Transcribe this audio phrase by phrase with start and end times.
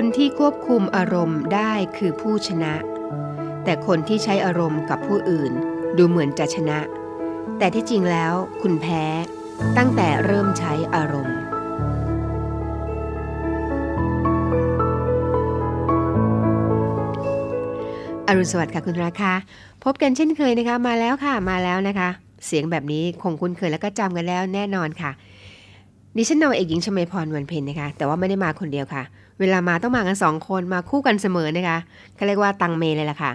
[0.00, 2.74] คนที่ควบคุมอารมณ์ได้คือผู้ชนะ
[3.64, 5.52] แต่คนที่ใช้อารมณ์กับผู้อื่น
[5.96, 6.78] ดูเหมือนจะชนะ
[7.58, 9.04] แต่ที่จริงแล้วคุณแพ้
[9.76, 11.38] ตั้งแต่เริ่มใช้อารมณ์
[18.26, 19.32] อรุณสวัสดิ์ค่ะคุณราคา
[19.84, 22.08] พบกันเช่นเคยนะคะมาแล้วค่ะมาแล้วนะคะ
[22.46, 25.12] เสียงแบบนี้คงคุ้นเคยแล้วก็จำกันแล้วแน่นอนค่ะ
[26.16, 29.02] ดิฉันนาวเอกหญิงชมพรวันเพ็ญนะคะ แต่ว่าไม่ได้มาคนเดียวค่ะ
[29.40, 31.78] เวลามาต้องมากันสองคนมาคู่กันเสมอนะคะ
[32.16, 33.30] เขาเรียกว่าตังเมเลยล่ะค่ะ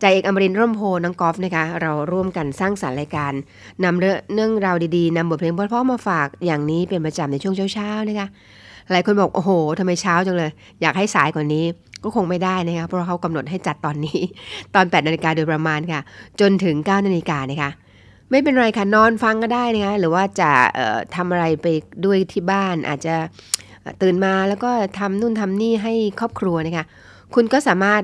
[0.00, 3.32] ใจเอกอมรินร่มโพน้องกอล์ฟนะคะ เราร่วมกันสร้างสรรค์รายการ
[3.84, 8.28] นำเรื่องเรื่องราวดีๆนำบทเพลงเพราะๆมาฝากอย่างนี้เป็นประจำในช่วงเช้าๆนะคะ
[8.92, 10.50] หลายคนบอกโอ้โหทำไมเช้าจังเลย
[10.82, 11.64] อยากให้สายกว่านี้
[12.04, 14.18] ก็คงไม่ได้นะคะเพราะเขากำหนดให้จัดตอนนี้
[14.74, 16.00] ตอน8นาฬิกาโดยประมาณค่ะ
[16.40, 17.70] จนถึง9นาฬิกานะคะ
[18.30, 21.66] ไม่เป็นไรค่ะนอนฟังก็ได้นะคะหรือว่าจะเอ่อทำอะไรไป
[22.04, 23.14] ด้วยที่บ้านอาจจะ
[24.02, 26.84] ตื่นมาแล้วก็ทำนู่นทำนี่ให้ครอบครัวนะคะ
[27.34, 28.02] คุณก็สามารถ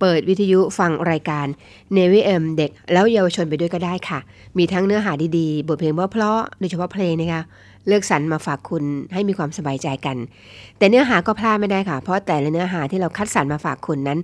[0.00, 1.46] เปิดวิทยุฟังรายการ
[1.94, 4.18] n นวิเอ็มเด็ก แล้วเยาวชนไปด้วยก็ได้ค่ะ
[4.58, 7.42] มีทั้งเนื้อหาดีๆ บทเพลงเพราะๆโดยเฉพาะเพลงนะคะ
[7.86, 10.16] เลือกสรรมาฝากคุณให้มีความสบายใจกัน
[10.78, 14.18] แต่เนื้อหาก็พลาดไม่ได้ค่ะ เพราะแต่ละเนื้อหาที่เราคัดสรรมาฝากคุณนั้น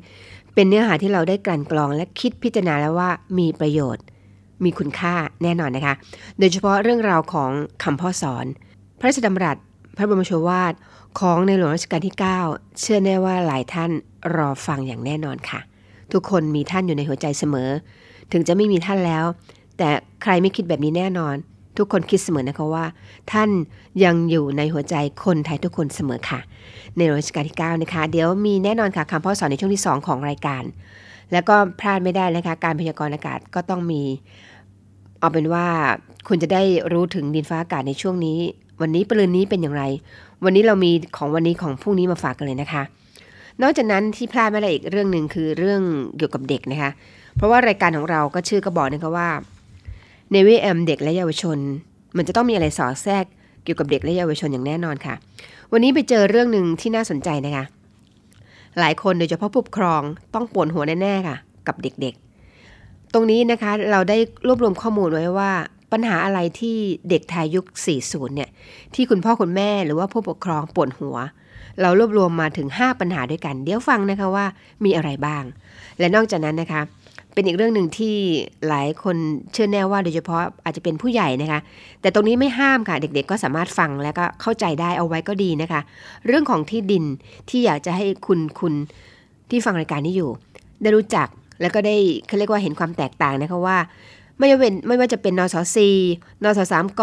[0.54, 4.04] เป็นเนื้อหาที่เราได้กลั่นกรองและคิดพิจารณาแล้วว่ามีประโยชน์
[4.64, 5.94] มีคุณค่าแน่นอนนะคะ
[6.38, 7.50] โดยเฉพาะเรื่องราวของ
[7.82, 8.46] คำพ่อสอน
[8.98, 9.56] พระราชดำรัส
[9.96, 10.72] พระบรมโชวาท
[11.20, 13.90] ของในหลวงรัชกาลที่ 9 เชื่อแน่ว่าหลายท่าน
[14.36, 15.60] รอฟังอย่างแน่นอนค่ะ
[16.12, 17.68] ทุกคนมีท่านอยู่ในหัวใจเสมอ
[18.32, 19.24] ถึงจะไม่มีท่านแล้ว
[19.78, 19.88] แต่
[20.22, 21.34] ใครไม่คิดแบบนี้แน่นอน
[21.78, 22.84] ทุกคนคิดเสมอนะคะว่า
[23.32, 23.50] ท่าน
[24.04, 26.40] ยังอยู่ในหัวใจคนไทยทุกคนเสมอค่ะ
[26.96, 30.62] ในหลวงรัชกาลที่ 9 นะคะ เดี๋ยวมีแน่นอนค่ะคำพ่อสอนในช่วงที่ 2 ของรายการ
[31.32, 34.02] แล้วก็พลาดไม่ได้นะคะ การพยากรณ์อากาศก็ต้องมี
[35.20, 35.66] เอาเป็นว่า
[36.28, 38.38] คุณจะได้รู้ถึงดินฟ้าอากาศในช่วงนี้
[38.80, 39.84] วันนี้ปรืนนี้เป็นอย่างไร
[40.44, 42.82] วันนี้เรามีของวันนี้ของพรุ่งนี้มาฝากกันเลยนะคะ
[43.62, 45.82] นอกจากนั้นที่พลาดไม่ได้อีกเรื่องหนึ่งคือเรื่อง
[46.16, 46.90] เกี่ยวกับเด็กนะคะ
[47.36, 49.28] เพราะว่ารายการของเราก็ชื่อก็บอกนะคะว่า
[50.30, 51.58] เนวิแอมเด็กและเยาวชน
[52.16, 53.24] มันจะต้องมีอะไรสอดแทรก
[53.64, 55.14] เกี่ยวกับเด็กและเยาวชนอย่างแน่นอนค่ะ
[55.72, 57.64] วันนี้ไปเจอเรื่องหนึ่งที่น่าสนใจนะคะ
[58.78, 60.02] หลายคนโดยเฉพาะผู้ปกครอง
[60.34, 62.29] ต้องปวดหัวแน่ๆค่ะ กับเด็กๆ
[63.14, 65.50] ตรงนี้นะคะเราได้รวบรวมข้อมูลไว้ว่า
[65.92, 66.76] ปัญหาอะไรที่
[67.10, 67.64] เด็กไทยยุค
[68.00, 68.50] 40 เนี่ย
[68.94, 71.16] ที่คุณพ่อคุณแม่หรือว่าผู้ปกครองปวดหัว
[71.80, 74.46] เรารวบรวมมาถึง 5 ปัญหาด้วยกัน เดี๋ยวฟังนะคะว่า
[74.84, 75.44] มีอะไรบ้าง
[75.98, 76.82] และนอกจากนั้นนะคะ
[77.34, 78.16] เป็นอีกเรื่องหนึ่งที่
[78.68, 79.16] หลายคน
[79.52, 81.60] เชื่อแน่ว่าโดยเฉพาะอาจจะเป็นผู้ใหญ่นะคะ
[82.00, 85.80] แต่ตรงนี้ไม่ห้ามค่ะ เด็กๆก็สามารถฟังแล้วก็เข้าใจได้เอาไว้ก็ดีนะคะ
[86.26, 87.04] เรื่องของที่ดิน
[87.48, 88.74] ที่อยากจะให้คุณคุณ
[89.50, 90.30] ที่ฟังรายการนี้อยู่
[90.82, 91.28] ได้รู้จัก
[91.60, 93.78] แล้วก็ได้เขาเรียกว่าเห็นความแตกต่างนะคะว่า
[94.38, 95.88] ไม่ว่าเป็นไม่ว่าจะเป็นนสซี
[96.42, 97.02] นสสามก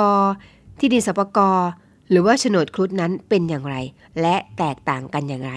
[0.79, 1.39] ที่ดินสปก
[2.09, 3.75] หรือว่าโฉนดครุฑนั้นเป็นอย่างไร
[4.21, 5.53] และแตกต่างกันอย่างไร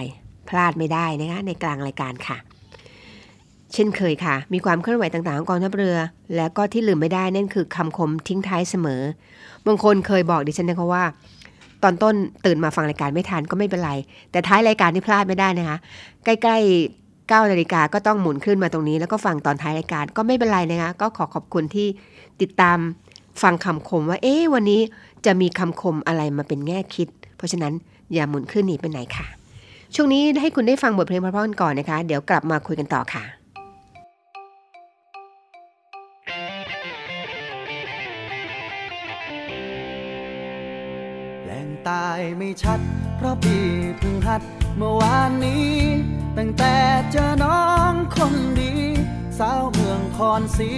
[0.49, 2.37] พลาดไม่ได้นะคะในกลางรายการค่ะ
[3.73, 5.97] เช่นเคยค่ะ มีความเคลื่อนไหวต่างๆของกองทัพเรือ
[6.35, 9.01] และก็ที่ลืมไม่ได้นั่นคือคำคมทิ้งท้ายเสมอ
[9.67, 11.03] บางคนเคยบอกดิฉันนะคะว่า
[11.83, 13.91] ตอนต้นตื่นมาฟังรายการไม่ทันก็ไม่เป็นไร
[14.31, 15.77] แต่ท้ายรายการที่พลาดไม่ได้นะคะ
[16.25, 21.87] ใกล้ๆ 9นาฬิกาก็ต้องหมุนขึ้นมาตรงนี้ แล้วก็ฟังตอนท้ายรายการก็ไม่เป็นไรนะคะก็ขอขอบคุณที่
[22.41, 22.77] ติดตาม
[23.41, 24.81] ฟังคำคมว่า เอ๊ะวันนี้
[25.25, 27.73] จะมีคำคมอะไรมาเป็นแง่คิด เพราะฉะนั้น
[28.13, 29.25] อย่าหมุนขึ้นหนีไปไหนค่ะ
[29.95, 33.23] ช่วงนี้ให้คุณได้ฟังบทเพลงเพราะๆกันก่อนนะคะ เดี๋ยวกลับมาคุยกันต่อค่ะ
[41.43, 42.79] แหล่งตายไม่ชัด
[43.17, 43.65] เพราะพี่
[43.99, 44.41] เพิ่งหัด
[44.77, 45.71] เมื่อวานนี้
[46.37, 46.75] ตั้งแต่
[47.11, 48.73] เจอน้องคนดี
[49.39, 50.71] สาวเมืองคอนสี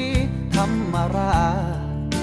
[0.56, 1.42] ธรรมรา
[1.78, 2.16] ช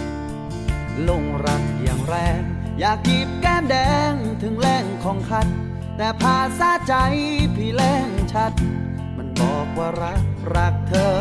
[1.09, 2.41] ลงรักอย่างแรง
[2.79, 3.77] อยากกีบแก้มแด
[4.11, 5.47] งถึงแรงของคัด
[5.97, 6.95] แต่ภาษาใจ
[7.55, 8.53] พี่แรงชัด
[9.17, 10.23] มันบอกว่ารัก
[10.57, 11.19] รักเธอ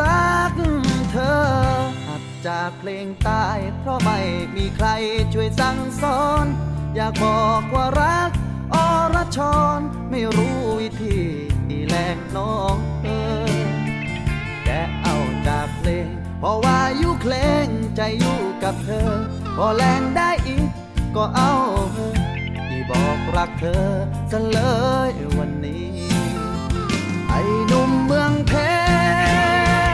[0.00, 0.52] รัก
[1.12, 1.40] เธอ
[2.06, 4.18] หัดจากเพลงตายเพราะไม่
[4.56, 4.88] มีใคร
[5.34, 6.46] ช่วยสั่งสอน
[6.96, 8.30] อยากบอกว่ารัก
[8.74, 8.76] อ
[9.14, 9.38] รช
[9.76, 9.78] ร
[10.10, 11.20] ไม่รู้วิธี
[11.92, 13.08] แลกน้องเอ
[13.44, 13.62] อ
[14.64, 14.68] แก
[15.02, 15.16] เอา
[15.46, 16.06] จากเพลง
[16.38, 17.34] เพราะว่าอยู่เพล
[17.64, 17.66] ง
[17.96, 19.10] ใจอยู่กับเธอ
[19.56, 20.68] พอแรงได้อีก
[21.16, 21.52] ก็เอา
[21.92, 22.14] เธอ
[22.68, 23.86] ที่บอกรักเธอ
[24.30, 24.60] ซะเล
[25.10, 25.90] ยวันนี้
[27.28, 28.52] ไอ้หนุ่มเมืองเพ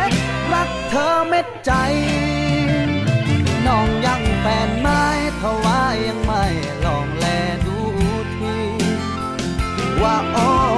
[0.08, 0.14] ชร
[0.52, 1.72] รักเธอเม็ดใจ
[3.66, 5.02] น้องยังแฟนไม้
[5.40, 6.44] ทว่ายังไม่
[6.84, 7.26] ลองแล
[7.66, 7.78] ดู
[8.36, 8.56] ที
[10.02, 10.77] ว่าอ้ออ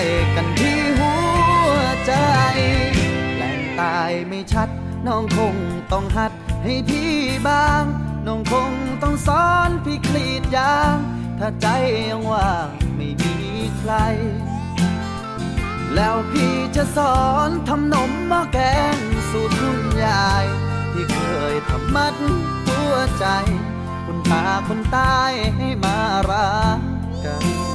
[0.00, 1.14] ใจกันที่หั
[1.70, 1.74] ว
[2.06, 2.14] ใจ
[3.36, 4.68] แหล่งตายไม่ชัด
[5.06, 5.56] น้องคง
[5.92, 6.32] ต้องหัด
[6.64, 7.12] ให้พี่
[7.48, 7.84] บ้าง
[8.26, 10.96] น้องคงต้องสอนพี่คลีดยาง
[11.38, 11.66] ถ้าใจ
[12.10, 13.36] ยังว่างไม่มี
[13.78, 13.92] ใคร
[15.94, 18.58] แล้วพี่จะสอนทำนมหม้อแก
[18.94, 18.96] ง
[19.30, 20.44] สูตรคุณยาย
[20.92, 21.20] ที่เค
[21.52, 22.14] ยทำมัด
[22.66, 23.26] หัวใจ
[24.04, 25.96] คุณตาคนตายให้มา
[26.30, 26.80] รัก
[27.26, 27.69] กัน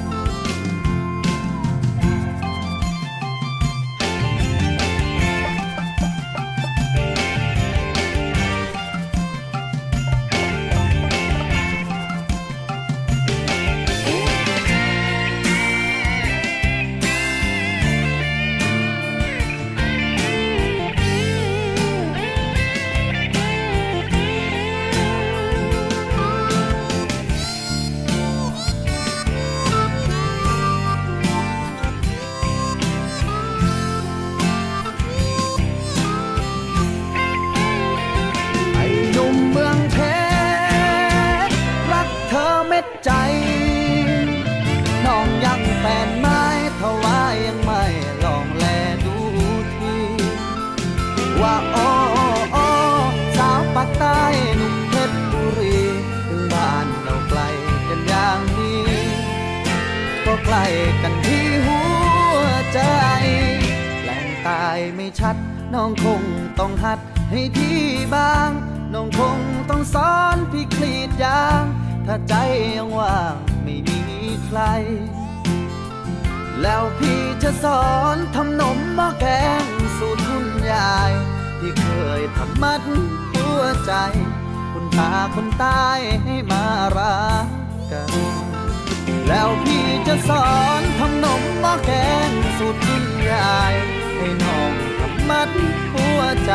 [92.66, 93.74] สูตรคุณยาย
[94.18, 95.50] ให้น้องทำมัด
[95.94, 96.52] หัวใจ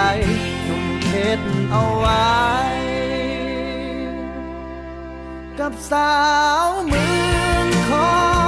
[0.66, 2.28] นุ่มเพชรเอาไว้
[5.58, 6.12] กับสา
[6.66, 7.06] วเมื
[7.44, 8.40] องคอน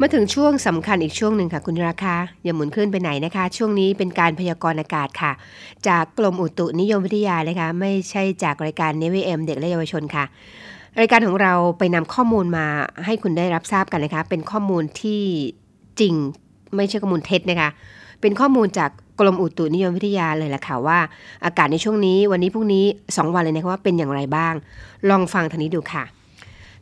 [0.00, 5.32] มาถึงช่วงสำคัญอีกช่วงหนึ่งค่ะคุณราคาอย่าหมุนขึ้นไปไหนนะคะ ช่วงนี้เป็นการพยากรณ์อากาศค่ะ
[5.88, 10.26] จากกรมอุตุนิยมวิทยานะคะ ไม่ใช่จากรายการเนวิเอ็มเด็กและเยาวชนค่ะ
[11.00, 12.66] รายการของเราไปนำข้อมูลมา
[13.04, 15.22] ให้คุณได้รับทราบกันนะคะ เป็นข้อมูลที่
[16.00, 16.14] จริง
[16.76, 17.70] ไม่ใช่ข้อมูลเท็จนะคะ
[18.20, 18.90] เป็นข้อมูลจาก
[19.20, 20.98] กรมอุตุนิยมวิทยาเลยล่ะค่ะว่า
[21.44, 24.54] อากาศในช่วงนี้วันนี้พรุ่งนี้ 2 วันเลยนะคะว่าเป็นอย่างไรบ้าง
[25.08, 26.04] ลองฟังทางนี้ดูค่ะ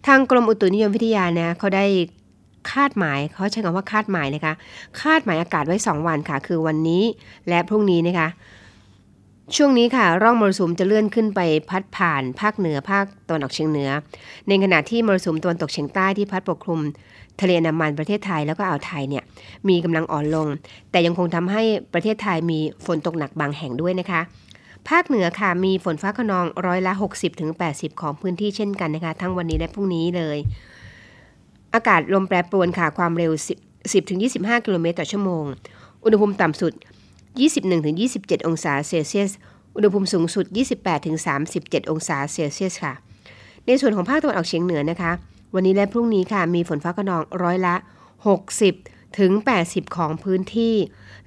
[0.07, 1.85] ทางกรมอุตุนิยมวิทยานะเขาได้
[2.71, 4.55] คาดหมายเขาใช้คำว่าคาดหมายนะคะ
[5.01, 7.03] คาดหมายอากาศไว้ 2 วันค่ะ คือวันนี้
[7.49, 8.29] และพรุ่งนี้นะคะ
[9.57, 13.91] ช่วงนี้ค่ะ ร่องมรสุมจะเลื่อนขึ้นไปพัดผ่านภาคเหนือภาคตะวันออกเฉียงเหนือ
[14.49, 16.81] ในขณะที่มรสุมตะวันตกเฉียงใต้ที่พัดปกคลุม
[17.41, 19.25] ทะเลอันดามันประเทศไทยแล้วก็อ่าวไทยเนี่ย
[19.69, 20.47] มีกำลังอ่อนลง
[20.91, 21.63] แต่ยังคงทำให้
[21.93, 24.21] ประเทศไทยมีฝนตกหนักบางแห่งด้วยนะคะ
[24.89, 26.93] ภาคเหนือค่ะมีฝนฟ้าขนองร้อยละ
[27.47, 30.39] 60-80 ของพื้นที่เช่นกันนะคะ ทั้งวันนี้และพรุ่งนี้เลย
[31.75, 33.33] อากาศลมแปรปรวนค่ะความเร็ว
[33.99, 35.45] 10-25 กิโลเมตรต่อชั่วโมง
[36.05, 36.73] อุณหภูมิต่ำสุด
[37.39, 39.31] 21-27 องศาเซลเซียส
[39.75, 40.45] อุณหภูมิสูงสุด
[41.19, 42.95] 28-37 องศาเซลเซียสค่ะ
[43.67, 45.13] ในส่วนของภาคตะวันออกเฉียงเหนือนะคะ
[45.55, 47.75] วันนี้และพรุ่งนี้ค่ะ มีฝนฟ้าขนองร้อยละ
[48.47, 49.33] 60 ถึง
[49.65, 50.75] 80 ของพื้นที่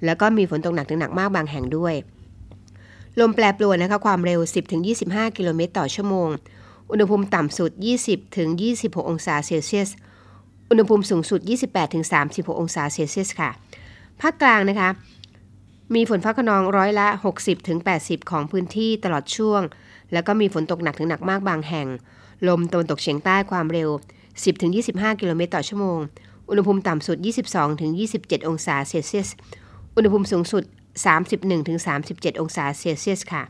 [0.04, 1.94] แล้วก็มีฝนตกหนักถึงหนักมากบางแห่งด้วย
[3.20, 6.28] ลมแปรปรวนนะคะ ความเร็ว 10ถึง25 กิโลเมตรต่อชั่วโมง
[6.90, 7.70] อุณหภูมิต่ำสุด
[8.04, 8.48] 20ถึง
[8.80, 9.88] 26 องศาเซลเซียส
[10.70, 13.50] อุณหภูมิสูงสุด 28ถึง36 องศาเซลเซียสค่ะ
[14.20, 14.88] ภาคกลางนะคะ
[15.94, 19.62] มีฝนฟ้าขนองร้อยละ 60ถึง80 ของพื้นที่ตลอดช่วง
[20.12, 21.86] แล้วก็มีฝนตกหนักถึงหนักมากบางแห่ง
[22.48, 23.88] ลมตะวันตกเฉียงใต้ความเร็ว
[24.26, 25.98] 10ถึง25 กิโลเมตรต่อชั่วโมง
[26.48, 27.16] อุณหภูมิต่ำสุด
[27.48, 27.90] 22ถึง
[28.20, 29.28] 27 องศาเซลเซียส
[29.96, 30.64] อุณหภูมิสูงสุด
[31.14, 31.78] 31ถึง
[32.10, 33.42] 37 องศาเซลเซียสค่ะ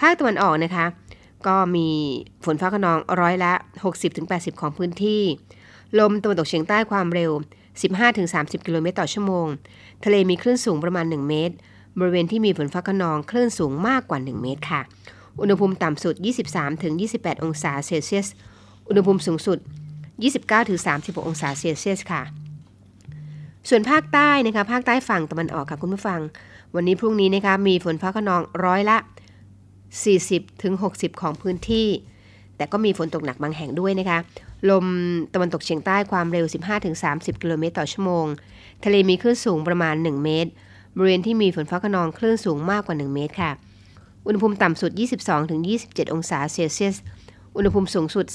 [0.00, 0.86] ภาคตะวันออกนะคะ
[1.46, 1.88] ก็มี
[2.44, 3.52] ฝนฟ้าขนองร้อยละ
[3.84, 5.22] 60ถึง80 ของพื้นที่
[5.98, 7.32] ลมตะวันตกเฉียงใต้ความเร็ว
[7.74, 9.46] 15ถึง30 กิโลเมตรต่อชั่วโมง
[10.04, 11.54] ทะเลมีคลื่นสูงประมาณ 1 เมตร
[11.98, 14.80] บริเวณที่มีฝนฟ้าขนองคลื่นสูงมากกว่า 1 เมตรค่ะ
[15.40, 16.14] อุณหภูมิต่ำสุด
[16.78, 18.26] 23-28 องศาเซลเซียส
[18.88, 19.58] อุณหภูมิสูงสุด
[20.42, 22.22] 29-36 องศาเซลเซียสค่ะ
[23.68, 26.20] ส่วนภาคใต้นะคะ ภาคใต้ฝั่งตะวันออกค่ะคุณผู้ฟัง
[26.74, 28.96] วันนี้พรุ่งนี้นะคะมีฝนฟ้าขนองร้อยละ
[30.08, 31.88] 40-60 ของพื้นที่
[32.56, 34.18] แต่ก็มีฝนตกหนักบางแห่งด้วยนะคะ
[34.70, 34.86] ลม
[35.34, 36.46] ตะวันตกเฉียงใต้ความเร็ว
[36.94, 38.26] 15-30 กิโลเมตรต่อชั่วโมง
[38.84, 40.50] ทะเลมีคลื่นสูงประมาณ 1 เมตร
[40.96, 43.50] บริเวณที่มีฝนฟ้าขนองคลื่นสูงมากกว่า 1 เมตรค่ะ
[44.26, 44.90] อุณหภูมิต่ำสุด
[45.52, 46.96] 22-27 องศาเซลเซียส
[47.56, 48.26] อุณหภูมิสูงสุด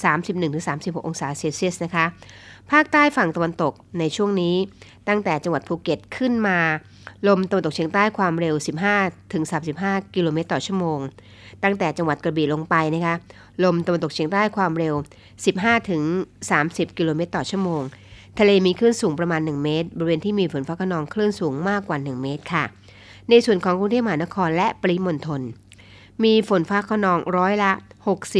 [0.50, 2.06] 31-36 องศาเซลเซียสนะคะ
[2.72, 4.56] ภาคใต้ฝั่งตะวันตกในช่วงนี้
[5.08, 6.60] ตั้งแต่จังหวัดภูเก็ตขึ้นมา
[7.28, 8.56] ลมตะวันตกเฉียงใต้ความเร็ว
[9.36, 11.00] 15-35 กิโลเมตรต่อชั่วโมง
[11.64, 13.16] ตั้งแต่จังหวัดกระบี่ลงไปนะคะ
[13.64, 14.96] ลมตะวันตกเฉียงใต้ความเร็ว
[15.76, 17.82] 15-30 กิโลเมตรต่อชั่วโมง
[18.40, 22.64] ทะเลมีคลื่นสูงประมาณ 1 เมตร บริเวณที่มีฝนฟ้าขนองคลื่นสูงมากกว่า 1 เมตรค่ะ
[23.30, 25.42] ในส่วนของกรุงเทพมหานครและปริมณฑล
[26.24, 27.72] มีฝนฟ้าขนองร้อยละ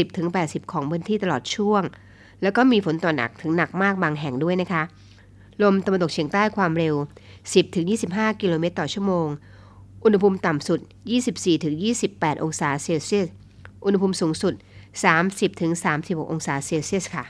[0.02, 1.82] 60-80 ของพื้นที่ตลอดช่วง
[2.42, 4.82] แล้วก็มีฝนต่อหนักถึงหนักมากบางแห่งด้วยนะคะ
[5.62, 6.94] ลมตะวันตกเฉียงใต้ความเร็ว
[7.68, 9.26] 10-25 กิโลเมตรต่อชั่วโมง
[10.04, 10.80] อุณหภูมิต่ำสุด
[11.62, 13.26] 24-28 องศาเซลเซียส
[13.84, 14.54] อุณหภูมิสูงสุด
[15.42, 17.24] 30-36 องศาเซลเซียสค่ะ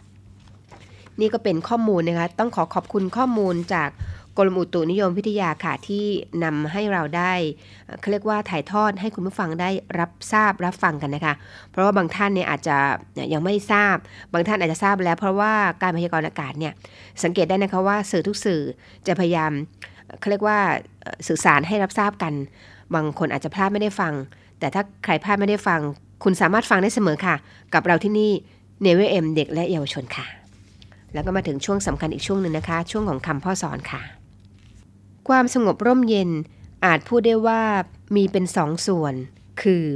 [1.21, 3.91] นี่ก็เป็นข้อมูลนะคะ ต้องขอขอบคุณข้อมูลจาก
[4.39, 6.05] กรมอุตุนิยมวิทยาค่ะที่
[6.45, 7.33] นำให้เราได้
[8.01, 11.35] เขาเรียกว่าถ่ายทอดให้คุณผู้ฟังได้รับทราบรับฟังกันนะคะ
[11.71, 12.77] เพราะว่าบางท่านเนี่ยอาจจะ
[13.33, 13.97] ยังไม่ทราบ
[14.33, 15.53] บางท่านอาจจะทราบแล้ว เพราะว่า
[15.83, 16.73] การพยากรณ์อากาศเนี่ย
[17.23, 18.61] สังเกตได้นะคะว่าสื่อทุกสื่อ
[19.07, 19.53] จะพยายาม
[20.21, 20.59] เขาเรียกว่า
[21.27, 22.33] สื่อสารให้รับทราบกัน
[22.95, 24.13] บางคนอาจจะพลาดไม่ได้ฟัง
[24.59, 25.81] แต่ถ้าใครพลาดไม่ได้ฟัง
[26.25, 27.35] คุณสามารถฟังได้เสมอค่ะ
[27.75, 28.31] กับเราที่นี่
[28.83, 30.27] เนเวเอ็มเด็กและเยาวชนค่ะ
[31.15, 34.03] แล้วก็มาถึงช่วงสำคัญอีกช่วงหนึ่งนะคะ ช่วงของคำพ่อสอนค่ะ
[35.29, 36.31] ความสงบร่มเย็น
[36.85, 37.63] อาจพูดได้ว่า
[38.17, 39.15] มีเป็นสองส่วน
[39.63, 39.87] คือ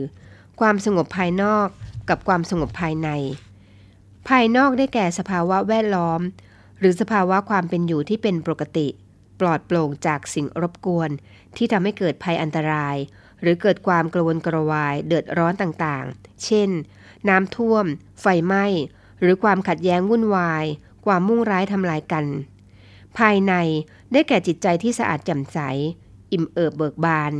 [0.61, 1.69] ความสงบภายนอก
[2.09, 3.09] กับความสงบภายใน
[4.29, 6.21] ภายนอกได้แก่สภาวะแวดล้อม
[6.79, 8.89] หรือสภาวะความเป็นอยู่ที่เป็นปกติ
[9.41, 11.11] ปลอดโปร่งจากสิ่งรบกวน
[11.57, 12.97] ที่ทำให้เกิดภัยอันตราย
[13.43, 16.71] หรือเกิดความกระวนกระวายเดือดร้อนต่างๆ เช่น
[17.29, 17.85] น้ำท่วม
[18.21, 18.65] ไฟไหม้
[19.21, 20.65] หรือความขัดแย้งวุ่นวาย
[21.07, 22.25] ความมุ่งร้ายทำลายกัน
[23.19, 23.53] ภายใน
[24.13, 25.59] ได้แก่จิตใจที่สะอาดแจ่มใส
[26.33, 27.33] อิ่มเอิบเบิกบาน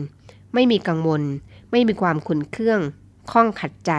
[0.55, 1.23] ไม่มีกังวล
[1.71, 2.81] ไม่มีความขุนเคือง
[3.31, 3.93] ข้องขัดใจ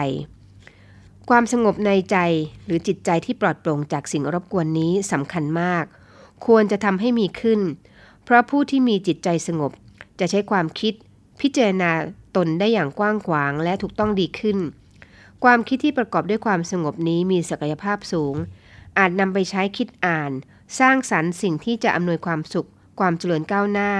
[1.28, 2.16] ความสงบในใจ
[2.64, 5.84] หรือจิตใจที่ปลอดโปร่งจากสิ่งรบกวนนี้สำคัญมาก
[6.46, 7.60] ควรจะทำให้มีขึ้น
[8.24, 9.72] เพราะผู้ที่มีจิตใจสงบ
[10.20, 10.94] จะใช้ความคิด
[11.40, 11.90] พิจารณา
[12.36, 14.58] ตนได้อย่างกว้างขวางและถูกต้องดีขึ้น
[15.44, 18.34] ความคิดที่ประกอบด้วยความสงบนี้มีศักยภาพสูง
[18.98, 20.32] อาจนำไปใช้คิดอ่าน
[20.78, 22.68] สร้างสรรค์สิ่งที่จะอำนวยความสุข
[23.00, 23.92] ความเจริญก้าวหน้า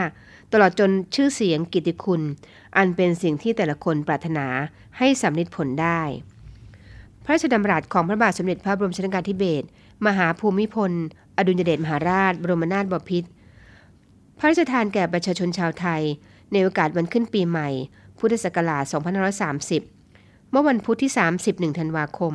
[0.53, 2.23] ตลอดจนชื่อเสียงกิตติคุณ
[2.77, 4.47] อันเป็นสิ่งที่แต่ละคนปรารถนา
[4.99, 6.01] ให้สำเร็จผลได้
[7.25, 9.67] พระราชดำรัสของพระบาทสมเด็จพระบรมชนกาธิเบศร
[10.07, 10.93] มหาภูมิพล
[11.37, 13.29] อดุลยเดชมหาราช บรมนาถบพิตร
[14.39, 16.03] พระราชทานแก่ประชาชนชาวไทย
[16.53, 17.69] ในโอกาสวันขึ้นปีใหม่
[18.19, 18.85] พุทธศักราช
[19.69, 21.13] 2530 เมื่อวันพุธที่
[21.45, 22.35] 31 ธันวาคม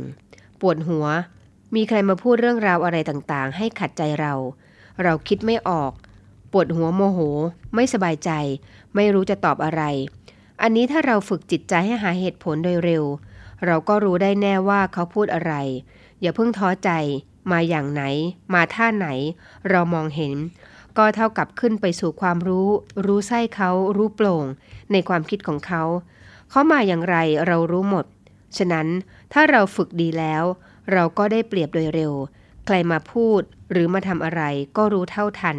[0.62, 1.06] ปวดหัว
[1.76, 4.34] มีใครมาพูดเรื่องราวอะไรต่างๆ ให้ขัดใจเรา
[5.04, 5.92] เราคิดไม่ออก
[6.52, 7.20] ปวดหัวโมโห
[7.76, 8.32] ไม่สบายใจ
[8.96, 9.84] ไม่รู้จะตอบอะไร
[10.62, 13.04] อันนี้ถ้าเราฝึกจิตใจให้หาเหตุผลโดยเร็ว
[13.66, 15.54] เราก็รู้ได้แน่ว่าเขาพูดอะไร
[16.22, 16.90] อย่าเพิ่งท้อใจ
[17.52, 18.04] มาอย่างไหน
[18.54, 19.08] มาท่าไหน
[19.70, 20.36] เรามองเห็น
[20.98, 22.70] ก็เท่ากับขึ้นไปสู่ความรู้
[23.06, 24.46] รู้ไส้เขารู้โปร่ง
[24.92, 25.84] ในความคิดของเขา
[26.50, 27.16] เขามาอย่างไร
[27.48, 28.06] เรารู้หมด
[28.58, 28.88] ฉะนั้น
[29.34, 30.44] ถ้าเราฝึกดีแล้ว
[30.92, 32.14] เราก็ได้เปรียบโดยเร็ว
[32.66, 34.42] ใครมาพูดหรือมาทำอะไร
[34.78, 35.58] ก็รู้เท่าทัน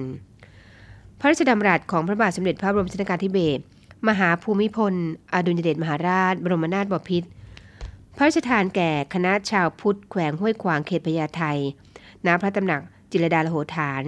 [1.19, 3.62] พระราชดำรัสของพระบาทสมเด็จพระบรมชนกาธิเบศร
[4.09, 4.95] มหาภูมิพล
[5.35, 7.28] อดุลยเดชมหาราช บรมนาถบพิตร
[8.16, 11.43] พระราชทานแก่คณะชาวพุทธแขวงห้วยขวางเขตพญาไท
[12.26, 14.02] ณพระตำหนักจิรดาลโหฐาน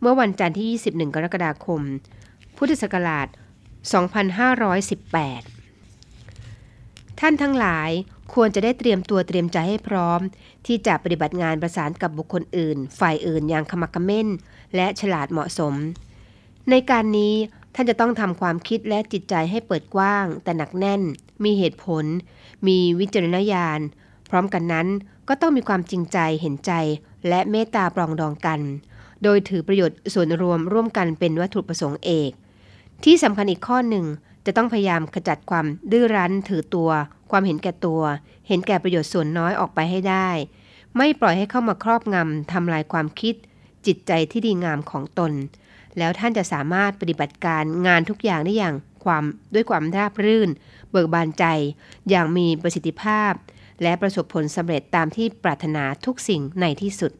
[0.00, 1.80] เมื่อวันจันทร์ที่ 21 กรกฎาคม
[2.56, 3.28] พุทธศักราช
[4.22, 7.90] 2518 ท่านทั้งหลาย
[8.34, 10.20] ควรจะได้เตรียมตัวเตรียมใจให้พร้อม
[10.66, 14.28] ที่จะปฏิบัติงานประสานกับบุคคลอื่น ฝ่ายอื่นอย่างขมักเขม้น
[14.76, 15.74] และฉลาดเหมาะสม
[16.70, 17.34] ในการนี้
[17.74, 21.02] ท่านจะต้องทำความคิดและจิตใจให้เปิดกว้าง แต่หนักแน่น
[21.44, 22.04] มีเหตุผล
[22.66, 23.80] มีวิจารณญาณ
[24.30, 24.88] พร้อมกันนั้น
[25.28, 26.72] ก็ต้องมีความจริงใจเห็นใจ
[27.28, 28.60] และเมตตาปรองดองกัน
[29.22, 32.30] โดยถือประโยชน์ส่วนรวมร่วมกันเป็นวัตถุประสงค์เอก
[33.04, 34.06] ที่สำคัญอีกข้อหนึ่ง
[34.46, 36.90] จะต้องพยายามขจัดความดื้อรั้นถือตัว
[37.30, 38.02] ความเห็นแก่ตัว
[38.48, 40.28] เห็นแก่ประโยชน์ส่วนน้อยออกไปให้ได้
[40.96, 43.34] ไม่ปล่อยให้เข้ามาครอบงำทำลายความคิด
[43.86, 45.32] จิตใจที่ดีงามของตน
[45.98, 49.24] แล้วท่านจะสามารถปฏิบัติการงานทุกอย่างได้อย่างความ
[49.54, 50.50] ด้วยความราบรื่น
[50.90, 51.44] เบิกบานใจ
[52.10, 53.32] อย่างมีประสิทธิภาพ
[53.82, 57.12] และประสบผลสำเร็จตามที่ปรารถนาทุกสิ่งในที่สุด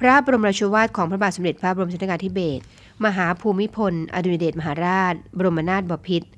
[0.00, 2.62] พระบรมราชวาทของพระบาทสมเด็จพระบรมชนกาธิเบศร
[3.04, 6.28] มหาภูมิพล อดุลยเดชมหาราช บรมนาถบพิตร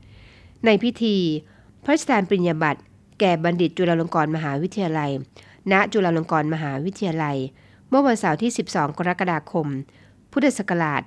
[0.64, 1.16] ในพิธี
[1.84, 2.80] พระราชทานปริญญาบัตร
[3.20, 5.10] แก่บัณฑิตจุฬาลงกรณ์มหาวิทยาลัย
[5.72, 7.36] ณ จุฬาลงกรณ์มหาวิทยาลัย
[7.88, 9.66] เมื่อวันเสาร์ที่ 12 กรกฎาคม
[10.32, 11.02] พุทธศักราช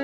[0.00, 0.03] 2529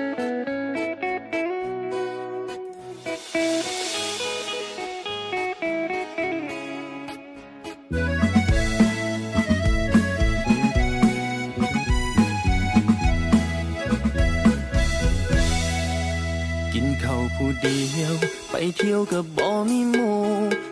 [17.43, 18.13] ผู้เดียว
[18.51, 20.17] ไปเที่ยวกับบ่มีหมู่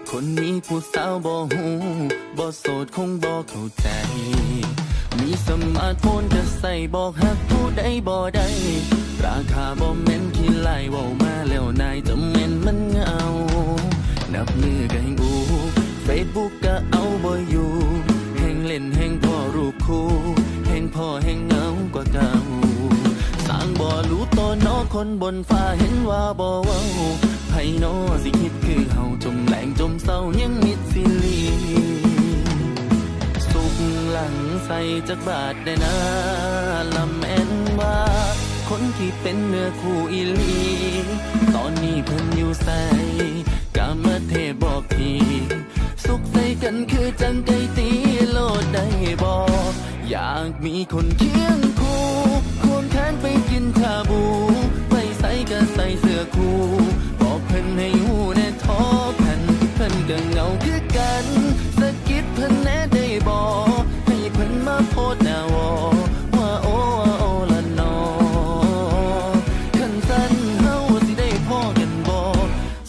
[0.10, 1.66] คนมีผู้สาวบ่หู
[2.38, 3.88] บ่โสดคงบ่เข้าใจ
[5.20, 8.48] มีสมาร์ทโฟนจะใส่บอกหักผู้ใดบ่ได้
[9.26, 13.22] ราคาบ่แม่นที่ไล่ว้ามาแล้วนายจะแม่นมันเงา
[14.34, 15.34] นับมือก็แห่งอู
[16.04, 17.72] เฟซบุ๊กก็เอาบ่อยู่
[18.40, 20.08] แห่งเล่นแห่งพ่อรูปคู่
[20.68, 21.59] แห่งพ่อแห่งเงา
[25.02, 26.82] คนบนฟ้าเห็นว่าบ่เว้า
[27.50, 27.54] ไผ
[27.84, 27.86] น
[28.24, 31.42] สิคิดคือเฮาจมแหลงจมเศร้ายังมิดสิลี
[33.52, 33.76] สุก
[34.10, 35.96] หลังใส่จักบาทได้นะ
[36.96, 37.98] ลำแม่นว่า
[38.70, 40.60] คนที่เป็นเนื้อคู่อีลี
[41.56, 42.84] ตอนนี้เพิ่นอยู่ใส่
[43.78, 45.14] กามเทพบอกที
[46.06, 47.90] สุขใส่กันคือจังไกตี
[48.32, 48.86] โลดได้
[49.24, 49.38] บ่อ
[50.14, 52.04] ยากมีคนเคียงคู่
[52.64, 54.24] ควงแขนไปกินชาบู
[55.52, 56.60] ก็ใส่เสื้อคู่
[57.22, 58.80] บอกเพิ่นให้หูแน่ทอ
[59.20, 59.42] พัน
[59.76, 61.26] เพิ่นก็เหงาคือกัน
[61.80, 63.46] สะกิดเพิ่นแน่ได้บอ
[63.80, 65.70] กให้เพิ่นมาโพดหน้าวอ
[66.36, 67.96] ว่าโอ้ว่าโอ้ละนอ
[69.78, 70.76] คันสั้นเฮา
[71.06, 72.18] สิได้พ่อกันบ่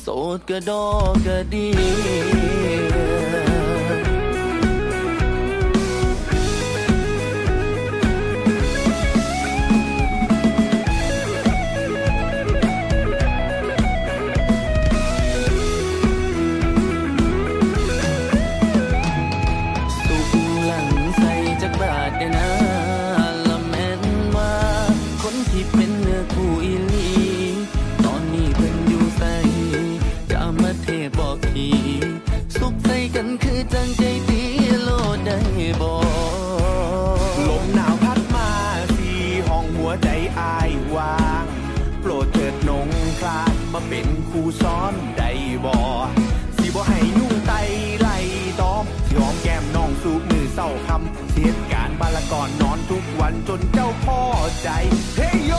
[0.02, 1.68] โสดก็ดอกก็ดี
[54.62, 54.70] ใจ
[55.16, 55.52] เฮ้ยโย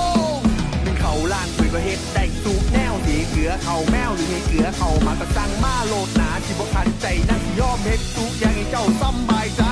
[0.83, 9.63] หนึ่งเขาล้านคุยก็เฮ็ดได้สูบแนวสีเกลือเขาแมวหรือให้เกลือเขามาก็สั่งมาโลดหนาที่บ่คันใจนักสิยอมเฮ็ดทุกอย่างให้เจ้าสำบายใจ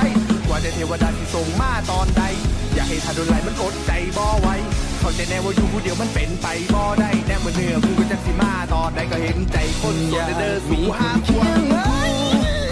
[0.49, 2.23] ว่าแต่เทวดาที่ส่งมาตอนใด
[2.73, 4.47] อย่าให้ทาโดนไหลมันอดใจบ่ไหว
[4.99, 11.61] เข้าใจแน่ว่าอยู่ผู้เดียวมันเป็นไปบ่ได้แน่เมื่อเนื้อกูก็จักสิมาตอนใดก็เห็นใจคนโสดเด้อสู่หาควง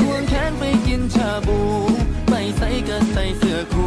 [0.02, 1.60] ควงแขนไปกินชาบู
[2.30, 3.86] ไปใส่ก็ใส่เสื้อคู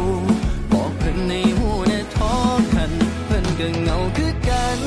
[3.63, 4.79] ก็เหงาคือกัน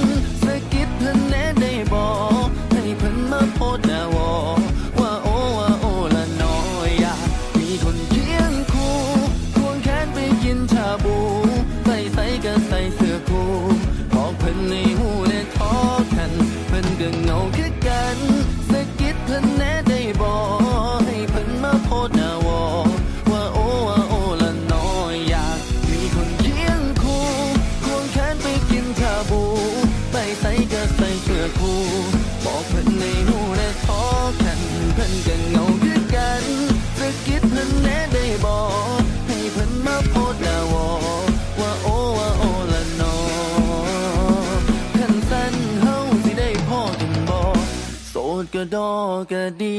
[49.33, 49.75] ก็ดี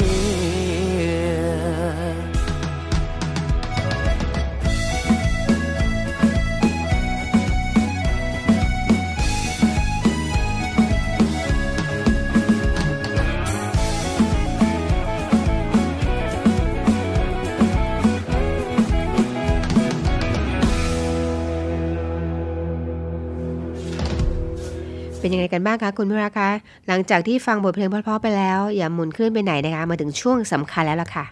[25.25, 26.49] เป็นยังไงกันบ้างคะคุณพิราคะ
[26.87, 31.25] หลังจากที่ฟังบทเพลงเพราะๆไปแล้ว อย่าหมุนคลื่นไปไหนนะคะ มาถึงช่วงสำคัญแล้วล่ะค่ะ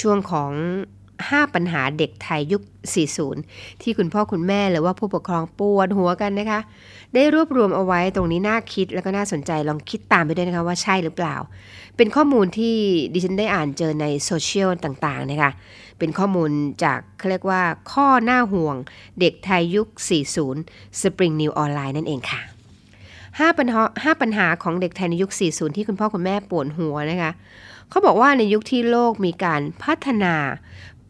[0.00, 0.50] ช่วงของ
[1.08, 2.62] 5 ปัญหาเด็กไทยยุค
[3.22, 6.60] 40 ที่คุณพ่อคุณแม่หรือว่าผู้ปกครองปวดหัวกันนะคะ
[7.14, 11.36] ได้รวบรวมเอาไว้ตรงนี้น่าคิดแล้วก็น่าสนใจลองคิดตามไปด้วยนะคะว่าใช่หรือเปล่า
[11.96, 12.74] เป็นข้อมูลที่
[13.12, 15.50] ดิฉันได้อ่านเจอในโซเชียลต่างๆนะคะ
[15.98, 16.50] เป็นข้อมูล
[16.84, 17.62] จากเขาเรียกว่า
[17.92, 18.76] ข้อหน้าห่วง
[19.20, 19.88] เด็กไทยยุค
[20.44, 22.42] 40 Spring New Online นั่นเองค่ะ
[23.38, 27.32] 5ปัญหา5ปัญหาของเด็กไทยในยุค 40 ที่คุณพ่อคุณแม่ปวดหัวนะคะ
[27.90, 30.34] เขาบอกว่าในยุคที่โลกมีการพัฒนา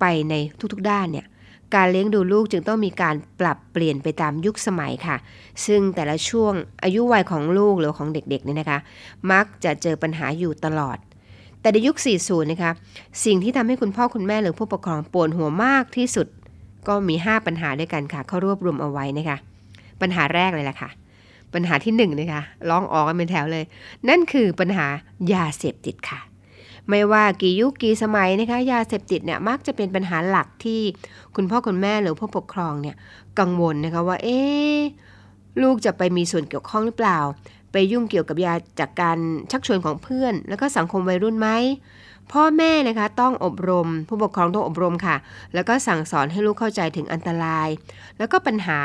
[0.00, 0.34] ไปใน
[0.72, 1.26] ทุกๆด้านเนี่ย
[1.74, 5.16] การเลี้ยงดูลูกจึงต้องมีการปรับเปลี่ยนไปตามยุคสมัยค่ะ
[5.66, 6.52] ซึ่งแต่ละช่วง
[6.84, 8.78] อายุวัยของลูกหรือของเด็กๆเนี่ยนะคะ
[9.32, 10.98] มักจะเจอปัญหาอยู่ตลอด
[11.60, 12.72] แต่ในยุค 40 นะคะ
[13.24, 16.26] สิ่งที่ทำให้คุณพ่อคุณแม่หรือผู้ปกครองปวดหัวมากที่สุด
[16.88, 19.36] ก็มี 5 ปัญหาด้วยกันค่ะ เขารวบรวมเอาไว้นะคะ
[20.00, 20.90] ปัญหาแรกเลยล่ะค่ะ
[21.54, 23.64] ปัญหาที่1นงนะคะร้องออกกันเป็นแถวเลย
[24.08, 24.86] นั่นคือปัญหา
[25.32, 26.20] ยาเสพติดค่ะ
[26.88, 30.80] ไม่ว่ากี่ยุคกี่สมัยนะคะยาเสพติดเนี่ยมักจะเป็นปัญหาหลักที่
[31.36, 32.96] คุณพ่อคุณแม่หรือผู้ปกครองเนี่ย
[33.38, 34.38] กังวลนะคะว่าเอ๊
[35.62, 37.18] ลูกจะไปมีส่วนเกี่ยวข้องหรือเปล่า
[37.72, 39.18] ไปยุ่งเกี่ยวกับยาจากการ
[39.50, 41.48] ชักชวนของเพื่อน แล้วก็สังคมวัยรุ่นไหม
[42.32, 45.16] พ่อแม่นะคะต้องอบรม ผู้ปกครองต้องอบรมค่ะ
[45.54, 47.68] แล้วก็สั่งสอนให้ลูกเข้าใจถึงอันตราย
[48.18, 48.80] แล้วก็ปัญหา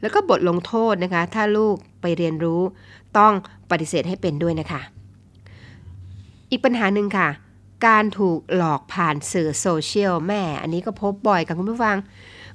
[0.00, 2.60] แล้วก็บทลงโทษนะคะ ถ้าลูกไปเรียนรู้
[3.18, 3.32] ต้อง
[3.70, 4.80] ปฏิเสธให้เป็นด้วยนะคะ
[6.50, 7.28] อีกปัญหาหนึ่งค่ะ
[7.86, 11.96] การถูกหลอกผ่านสื่อโซเชียลแม่ อันนี้ก็พบบ่อยกับคุณผู้ฟัง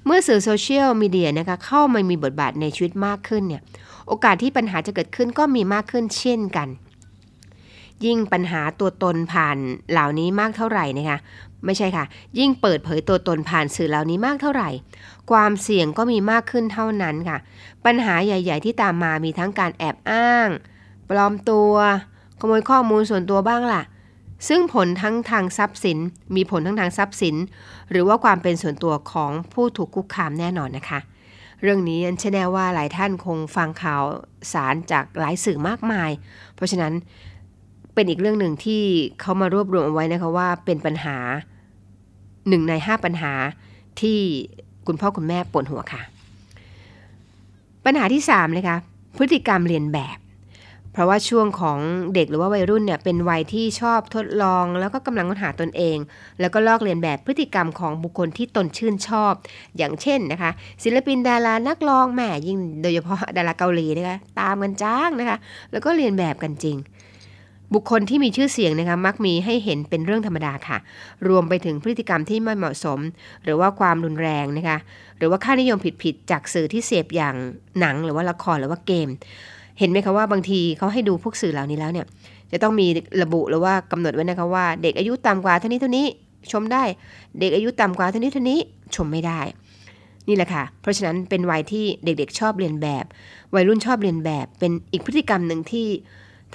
[0.06, 3.62] เมื่อสื่อโซเชียลมีเดียนะคะเข้ามามีบทบาทในชีวิตมากขึ้นเนี่ย
[4.08, 6.68] โอกาสที่ปัญหาจะเกิดขึ้นก็มีมากขึ้นเช่นกัน
[8.06, 9.58] ยิ่งปัญหาตัวตนผ่าน
[9.92, 11.20] เหล่านี้มากเท่าไหร่นะคะ
[11.66, 12.06] ไม่ใช่ค่ะ
[12.40, 14.70] ยิ่งเปิดเผยตัวตนผ่านสื่อเหล่านี้มากเท่าไหร่
[15.32, 17.38] ความเสี่ยงก็มีมากขึ้นเท่านั้นค่ะ
[17.86, 20.50] ปัญหาใหญ่ ๆ ที่ตามมามีทั้งการแอบอ้าง
[21.10, 21.74] ปลอมตัว
[22.40, 23.84] ขโมยข้อมูลส่วนตัวบ้างล่ะ
[24.48, 25.98] ซึ่งผลทั้งทางทรัพย์สิน
[26.36, 27.36] มีผลทั้งทางทรัพย์สิน
[27.92, 31.00] หรือว่าความเป็นส่วนตัวของผู้ถูกคุกคามแน่นอนนะคะ
[31.62, 34.04] เรื่องนี้อันเชื่อแน่ว่าหลายท่านคงฟังข่าว
[34.54, 36.10] สารจากหลายสื่อมากมาย
[36.56, 36.94] เพราะฉะนั้น
[38.02, 38.84] เป็นอีกเรื่องหนึ่งที่
[39.22, 41.18] เขามารวบรวมเอาไว้นะคะว่าเป็นปัญหา
[42.50, 43.34] หนึ่งในห้าปัญหา
[44.02, 44.20] ที่
[44.88, 46.02] คุณพ่อคุณแม่ปวดหัวค่ะ
[47.86, 48.78] ปัญหาที่3เลยค่ะ
[49.18, 50.18] พฤติกรรมเรียนแบบ
[50.92, 51.80] เพราะว่าช่วงของ
[52.16, 55.98] เด็กหรือว่าวัยรุ่นเนี่ยเป็นวัยที่ชอบทดลอง แล้วก็กำลังค้นหาตนเอง
[56.40, 59.34] แล้วก็ลอกเลียนแบบพฤติกรรมของบุคคลที่ตนชื่นชอบ
[59.78, 60.52] อย่างเช่นนะคะ
[60.84, 65.38] ศิลปินดารานักร้องแหม่ยิ่งโดยเฉพาะดาราเกาหลีนะคะตามกันจ้างนะคะ
[65.72, 66.78] แล้วก็เรียนแบบกันจริง
[67.74, 70.78] บุคคลที่มีชื่อเสียงนะคะมักมีให้เห็นเป็นเรื่องธรรมดาค่ะ
[71.28, 73.00] รวมไปถึงพฤติกรรมที่ไม่เหมาะสม
[73.44, 74.78] หรือว่าความรุนแรงนะคะ
[75.18, 77.36] หรือว่าค่านิยมผิดๆจากสื่อที่เสพอย่าง
[77.80, 79.10] หนังหรือว่าละครหรือว่าเกม
[79.80, 82.06] เห็นไหมคะว่าบางทีเขาให้ดูพวกสื่อเหล่านี้แล้วเนี่ย
[82.52, 82.88] จะต้องมี
[83.22, 86.06] ระบุหรือว่ากำหนดไว้นะคะว่า เด็กอายุต่ำกว่าเท่านี้เท่านี้
[86.52, 86.84] ชมได้
[87.40, 88.60] เด็กอายุต่ำกว่าเท่านี้เท่านี้
[88.96, 89.40] ชมไม่ได้
[90.28, 93.06] นี่แหละค่ะ เพราะฉะนั้นเป็นวัยที่เด็กๆชอบเลียนแบบ
[93.56, 95.88] วัยรุ่นชอบเลียนแบบ เป็นอีกพฤติกรรมหนึ่งที่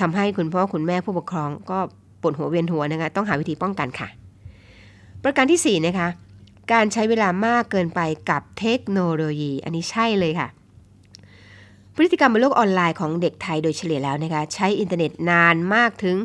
[0.01, 1.79] ทำให้คุณพ่อคุณแม่ผู้ปกครองก็
[2.21, 4.09] ปวดหัวเวียนหัวนะคะต้องหาวิธีป้องกันค่ะ
[5.23, 6.09] ประการที่ 4 นะคะ
[6.73, 10.49] การใช้เวลามากเกินไปกับเทคโนโลยี อันนี้ใช่เลยค่ะ
[11.95, 16.17] พฤติกรรมบนโลกออนไลน์ของเด็กไทยโดยเฉลี่ยแล้วนะคะ ใช้อินเทอร์เน็ตนานมากถึง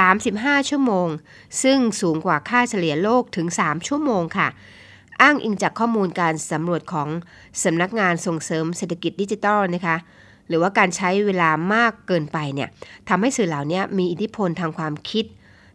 [0.00, 1.08] 35 ชั่วโมง
[1.62, 4.48] ซึ่งสูงกว่าค่าเฉลี่ยโลกถึง 3 ชั่วโมงค่ะ
[5.22, 7.08] อ้างอิงจากข้อมูลการสำรวจของ
[7.62, 9.96] สำนักงานส่งเสริมเศรษฐกิจดิจิทัลนะคะ
[10.48, 12.68] หรือว่าการใช้เวลามากเกินไปเนี่ย
[13.08, 15.24] ทำให้สื่อเหล่านี้มีอิทธิพลทางความคิด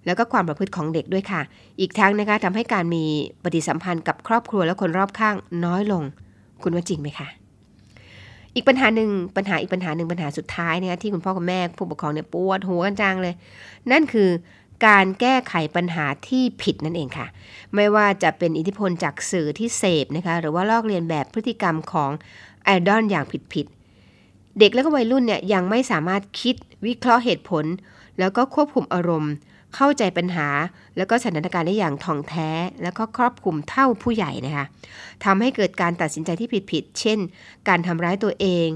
[0.05, 1.41] แล้วก็ความประพฤติของเด็กด้วยค่ะ
[1.79, 3.03] อีกทั้งนะคะทำให้การมี
[3.43, 6.03] ปฏิสัมพันธ์กับครอบครัวและคนรอบข้างน้อยลง
[6.63, 7.27] คุณว่าจริงไหมคะ
[8.55, 13.33] อีกปัญหาหนึ่งปัญหาอีกปัญหาหนึ่งปัญหาสุดท้ายเนี่ยที่คุณพ่อคุณแม่ผู้ปกครองเนี่ยปวดหัวกันจังเลย
[13.91, 14.29] นั่นคือ
[14.87, 17.27] การแก้ไขปัญหาที่ผิดนั่นเองค่ะ
[17.75, 22.11] ไม่ว่าจะเป็นอิทธิพลจากสื่อที่เสพนะคะหรือว่าลอกเลียนแบบพฤติกรรมของ
[22.63, 23.67] ไอดอลอย่างผิด
[24.59, 27.65] เด็กและก็วัยรุ่นเนี่ยยังไม่สามารถคิดวิเคราะห์เหตุผล
[28.19, 29.33] แล้วก็ควบคุมอารมณ์
[29.75, 30.47] เข้าใจปัญหา
[30.97, 32.49] แล้วก็สถานการณ์ได้อย่างท่องแท้
[32.83, 34.65] แล้วก็ครอบคลุมเท่าผู้ใหญ่นะคะ
[35.25, 37.19] ทำให้เกิดการตัดสินใจที่ผิดๆเช่น
[37.67, 38.67] การทำร้ายตัวเอง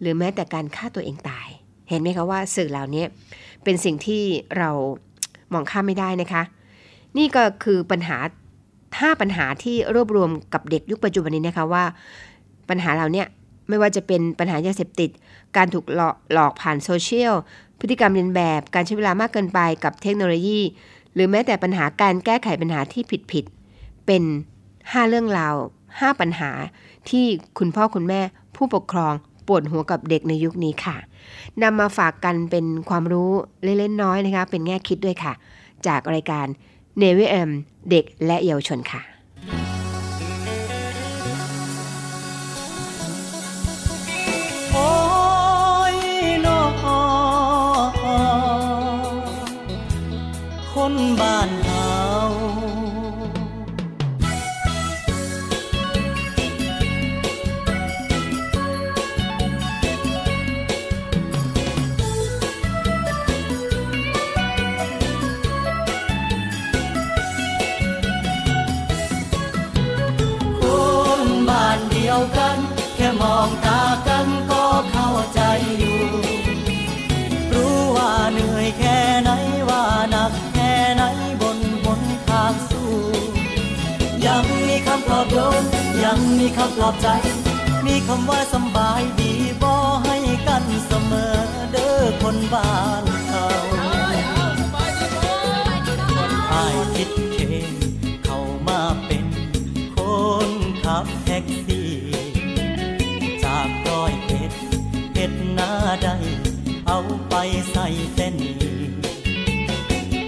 [0.00, 1.48] หรือแม้แต่การฆ่าตัวเองตาย
[1.88, 3.04] เห็นไหมคะว่าสื่อเหล่านี้
[3.64, 4.22] เป็นสิ่งที่
[4.58, 4.70] เรา
[5.52, 6.42] มองข้ามไม่ได้นะคะ
[7.18, 8.18] นี่ก็คือปัญหา
[8.70, 11.84] 5ปัญหาที่รวบรวมกับเด็กยุคปัจจุบันนี้นะคะว่า
[12.68, 13.24] ปัญหาเหล่านี้
[13.68, 15.10] ไม่ว่าจะเป็นปัญหายาเสพติด
[15.56, 17.34] การถูกหลอกหลอกผ่านโซเชียล
[17.78, 20.60] พฤติกรรมเรียนแบบ การใช้เวลามากเกินไปกับเทคโนโลยี
[21.14, 24.22] หรือแม้แต่ปัญหาการแก้ไขปัญหาที่ผิดๆเป็น
[24.66, 25.54] 5 เรื่องราว
[25.88, 26.50] 5 ปัญหา
[27.10, 27.24] ที่
[27.58, 28.20] คุณพ่อคุณแม่
[28.56, 29.12] ผู้ปกครอง
[29.46, 30.96] ปวดหัวกับเด็กในยุคนี้ค่ะ
[31.62, 33.30] นำมาฝากกันเป็นความรู้
[33.62, 35.32] เล็กๆน้อยนะคะ เป็นแง่คิดด้วยค่ะ
[35.86, 36.46] จากรายการ
[37.02, 37.50] n a v y M
[37.90, 39.15] เด็กและเยาวชนค่ะ
[86.86, 87.08] อบใจ
[87.86, 89.72] มีคำว่าสบายดีบ่
[90.04, 91.36] ให้กันเสมอ
[91.72, 92.72] เด้อคนบ้า
[93.02, 93.46] นเขา
[96.52, 97.38] อายคิดเค
[98.24, 99.24] เข้ามาเป็น
[99.96, 99.98] ค
[100.48, 100.50] น
[100.84, 101.90] ขับแท็กซี่
[103.44, 104.52] จากร้อยเอ็ด
[105.14, 105.72] เอ็ดหน้า
[106.02, 106.08] ใด
[106.86, 107.34] เอาไป
[107.72, 108.54] ใส่เส้นี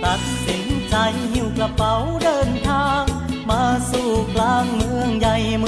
[0.05, 0.97] ตัดสินใจ
[1.33, 1.94] หิ้วกระเป๋า
[2.25, 3.05] เดินทาง
[3.51, 5.67] มาสู่กลางเมืองใหญ่เมื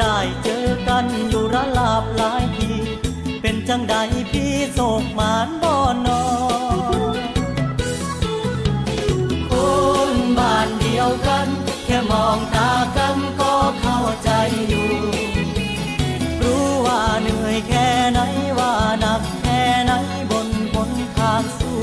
[0.00, 2.70] ได้เจอกันอยู่ระลาบหลายที
[3.42, 3.94] เป็นจังใด
[4.30, 5.76] พี่โศกหมานบ่อ
[6.06, 6.22] นอ
[9.50, 9.52] ค
[10.10, 11.46] นบ้านเดียวกัน
[11.84, 14.30] แค่มองตากันก็เข้าใจ
[14.68, 14.90] อยู่
[16.40, 18.20] รู้ว่าเหนื่อยแค่ไหน
[18.58, 19.92] ว่าหนักแค่ไหน
[20.30, 21.82] บนบนทางสู้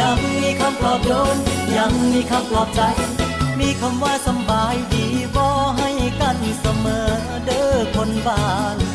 [0.00, 1.36] ยังมีคำปลอบโยน
[1.76, 2.82] ยังมีคำปลอบใจ
[3.58, 5.07] มีคำว่าสบายดี
[6.20, 7.08] กันเสมอ
[7.44, 8.44] เด้อคนบ้า
[8.76, 8.87] น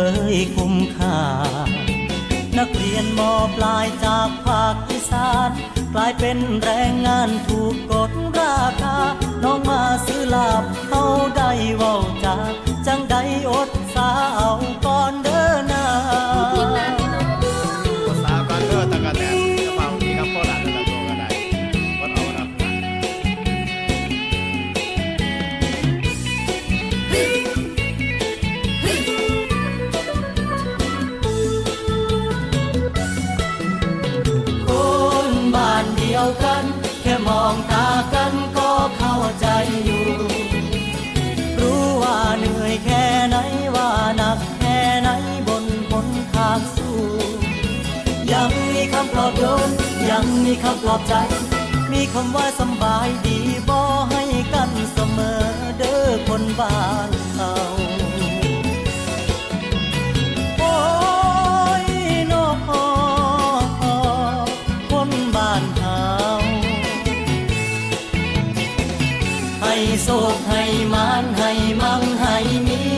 [0.00, 0.04] เค
[0.36, 1.18] ยคุ้มค่า
[2.58, 5.50] นักเรียนมอปลายจากภาคอีสาน
[5.94, 8.98] กลายเป็นแรงงานถูกกดราคา
[9.42, 11.04] น้องมาซื้อลาบเขา
[11.36, 12.67] ได้เว้าจาก
[50.50, 51.14] มีคำปลอบใจ
[51.92, 53.78] มีคำว่าสบายดีบ่
[54.10, 55.42] ให้กันเสมอ
[55.78, 57.52] เด้อคนบ้านเขา
[60.58, 60.76] โอ้
[61.84, 61.86] ย
[62.32, 62.46] นอ
[64.92, 66.04] คนบ้านเฮา
[69.62, 70.62] ให้โศกให้
[70.94, 71.50] มานให้
[71.82, 72.36] มั่งให้
[72.68, 72.97] มี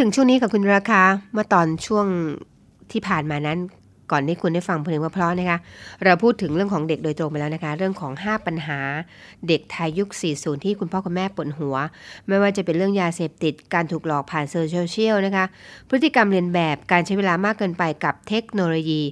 [0.00, 2.06] ถึงช่วงนี้กับคุณราคาเมื่อตอนช่วง
[2.92, 3.58] ที่ผ่านมานั้น
[4.10, 5.58] ก่อนที่คุณได้ฟังเพลงเพราะๆนะคะ
[6.04, 8.80] เราพูดถึงเรื่องของเด็กโดยตรงไปแล้วนะคะ เรื่องของ 5 ปัญหา
[9.48, 11.76] เด็กไทยยุค 40 ที่คุณพ่อคุณแม่ปวดหัว
[12.28, 14.56] ไม่ว่าจะเป็นเรื่องยาเสพติด การถูกหลอกผ่านโซ
[14.90, 15.44] เชียลนะคะ
[15.88, 19.02] พฤติกรรมเรียนแบบการใช้เวลามากเกินไปกับเทคโนโลยี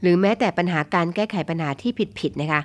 [0.00, 2.60] หรือแม้แต่ปัญหาการแก้ไขปัญหาที่ผิดๆนะคะ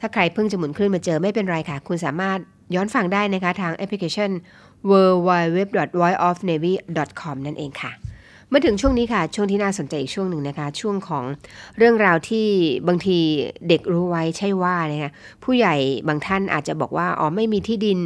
[0.00, 2.38] ถ้าใครเพิ่งจะหมุนคลื่นมาเจอไม่เป็นไรค่ะ คุณสามารถ
[2.74, 4.30] ย้อนฟังได้นะคะทางแอปพลิเคชัน
[4.90, 4.92] w
[5.28, 5.58] w w
[6.00, 6.72] v o i o f n a v y
[7.20, 7.92] c o m นั่นเองค่ะ
[8.52, 11.24] มาถึงช่วงนี้ค่ะ ช่วงที่น่าสนใจอีกช่วงหนึ่งนะคะ ช่วงของ
[11.78, 12.46] เรื่องราวที่
[12.88, 13.18] บางที
[13.68, 15.12] เด็กรู้ไว้ใช่ว่านะคะ
[15.44, 15.74] ผู้ใหญ่
[16.08, 17.98] บางท่านอาจจะบอกว่าอ๋อไม่มีที่ดิน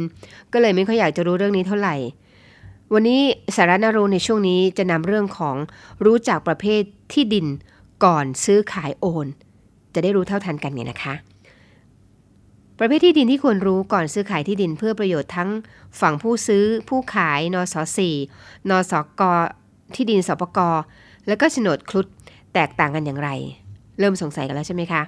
[0.53, 1.95] ก็เลยไม่ค่อยอยากจะรู้เรื่องนี้เท่าไหร่
[2.93, 3.21] วันนี้
[3.55, 5.55] สาระนารูในช่วงนี้จะนำเรื่องของ
[6.05, 6.81] รู้จักประเภท
[7.13, 7.45] ที่ดิน
[8.03, 9.27] ก่อนซื้อขายโอน
[9.93, 11.13] จะได้รู้เท่าทันกันไงนะคะ
[12.79, 15.49] ประเภทที่ดินที่ควรรู้ก่อนซื้อขายที่ดินเพื่อประโยชน์ทั้ง
[16.01, 18.15] ฝั่งผู้ซื้อ ผู้ขาย นสสี่
[18.69, 19.21] นสก
[19.95, 20.59] ที่ดินสปก
[21.27, 22.07] แล้วก็โฉนดคลุด
[22.53, 23.29] แตกต่างกันอย่างไร
[23.99, 25.01] เริ่มสงสัยกันแล้วใช่ไหมคะ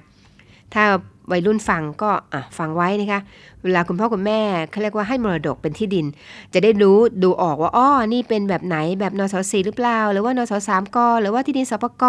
[0.74, 0.84] ถ้า
[1.30, 2.10] วัยรุ่นฟังก็
[2.58, 3.20] ฟังไว้นะคะ
[3.62, 6.06] เวลาคุณพ่อคุณแม่เขาเรียกว่าให้มรดกเป็นที่ดิน
[6.54, 12.04] จะได้รู้ดูออกว่าอ้อนี่เป็นแบบไหนแบบนสสี่หรือเปล่า หรือว่านสสามกหรือว่าที่ดินสปก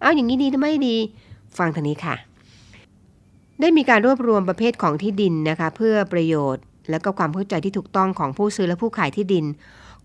[0.00, 0.96] เอาอย่างนี้ดีหรือไม่ดี
[1.58, 2.33] ฟังทางนี้ค่ะ
[3.60, 9.44] ได้มีการรวบรวมประเภทของที่ดินนะคะเพื่อประโยชน์ แล้วก็ความเข้าใจที่ถูกต้องของผู้ซื้อและผู้ขายที่ดิน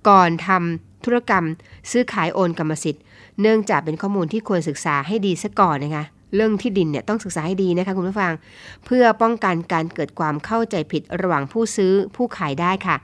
[0.08, 1.46] ก่อนทำธุรกรรม
[1.92, 3.04] ซื้อขายโอนกรรมสิทธิ์
[3.42, 8.34] เนื่องจากเป็นข้อมูลที่ควรศึกษาให้ดีซะก่อนนะคะเรื่องที่ดินเนี่ยต้องศึกษาให้ดีนะคะคุณผู้ฟัง
[8.86, 12.96] เพื่อป้องกันการเกิดความเข้าใจผิดระหว่างผู้ซื้อผู้ขายได้ค่ะ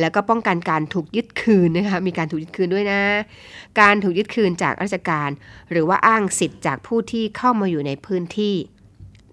[0.00, 3.00] แล้วก็ป้องกันการถูกยึดคืนนะคะมีการถูกยึดคืนด้วยนะ
[3.80, 5.30] การถูกยึดคืนจากราชการ
[5.70, 8.54] หรือว่าอ้างสิทธิ์จากผู้ที่เข้ามาอยู่ในพื้นที่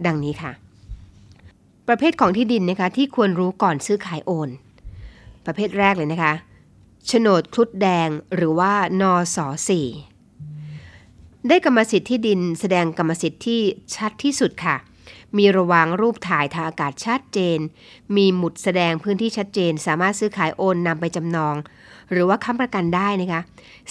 [0.05, 0.51] ดังนี้ค่ะ
[1.87, 4.49] ประเภทของที่ดินนะคะที่ควรรู้ก่อนซื้อขายโอน
[5.45, 6.33] ประเภทแรกเลยนะคะ
[7.07, 9.87] โฉนดครุฑแดงหรือว่านอสอสี่
[11.47, 13.61] ได้กรรมสิทธิ์ที่ดินแสดงกรรมสิทธิ์ที่
[13.95, 14.75] ชัดที่สุดค่ะ
[15.37, 17.59] มีระวางรูปถ่ายทางอากาศชัดเจน
[18.15, 21.55] มีหมุดแสดงพื้นที่ชัดเจน สามารถซื้อขายโอนนำไปจำนอง
[22.11, 23.41] หรือว่าค้ำประกันได้นะคะ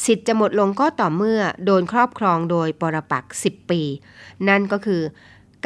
[0.04, 3.82] สิทธิ์จะหมดลงก็ต่อเมื่อโดนครอบครองโดยปรปัก 10 ปี
[4.48, 5.02] นั่นก็คือ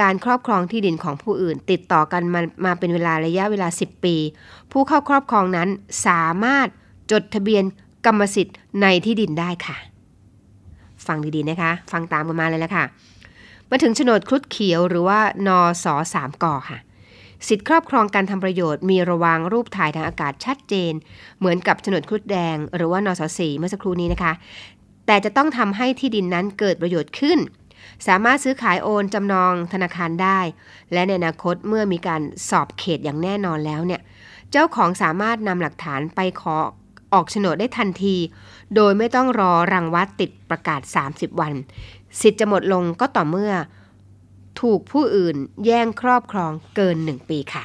[0.01, 4.17] การครอบครองที่ดินของผู้อื่น ติดต่อกันมามาเป็นเวลาระยะเวลา 10 ปี
[4.73, 5.69] ผู้เข้าครอบครองนั้น
[6.07, 6.69] สามารถ
[7.13, 7.65] จดทะเบียน
[8.07, 9.77] กรรมสิทธิ์ในที่ดินได้ค่ะ
[11.07, 12.85] ฟังดีๆนะคะ ฟังตามกันมาเลยละค่ะ
[13.71, 16.79] มาถึงโฉนดครุฑเขียวหรือว่านอสอสามกอค่ะ
[17.49, 20.93] สิทธิครอบครองการทำประโยชน์มีระวางรูปถ่ายทางอากาศชัดเจน
[21.39, 24.33] เหมือนกับโฉนดครุฑแดง หรือว่านอสอสีเมื่อสักครู่นี้นะคะ
[25.07, 27.39] แต่จะต้องทำให้ที่ดินนั้นเกิดประโยชน์ขึ้น
[28.07, 30.41] สามารถซื้อขายโอนจำนองธนาคารได้
[30.93, 34.01] และในอนาคตเมื่อมีการสอบเขตอย่างแน่นอนแล้วเนี่ย
[34.51, 36.57] เจ้าของสามารถนำหลักฐานไปขอ
[37.13, 38.17] ออกโฉนดได้ทันที
[38.75, 41.53] โดยไม่ต้องรอรังวัดติดประกาศ 30 วัน
[42.21, 43.53] สิทธิ์จะหมดลงก็ต่อเมื่อ
[44.61, 47.65] ถูกผู้อื่นแย่งครอบครองเกิน 1 ปีค่ะ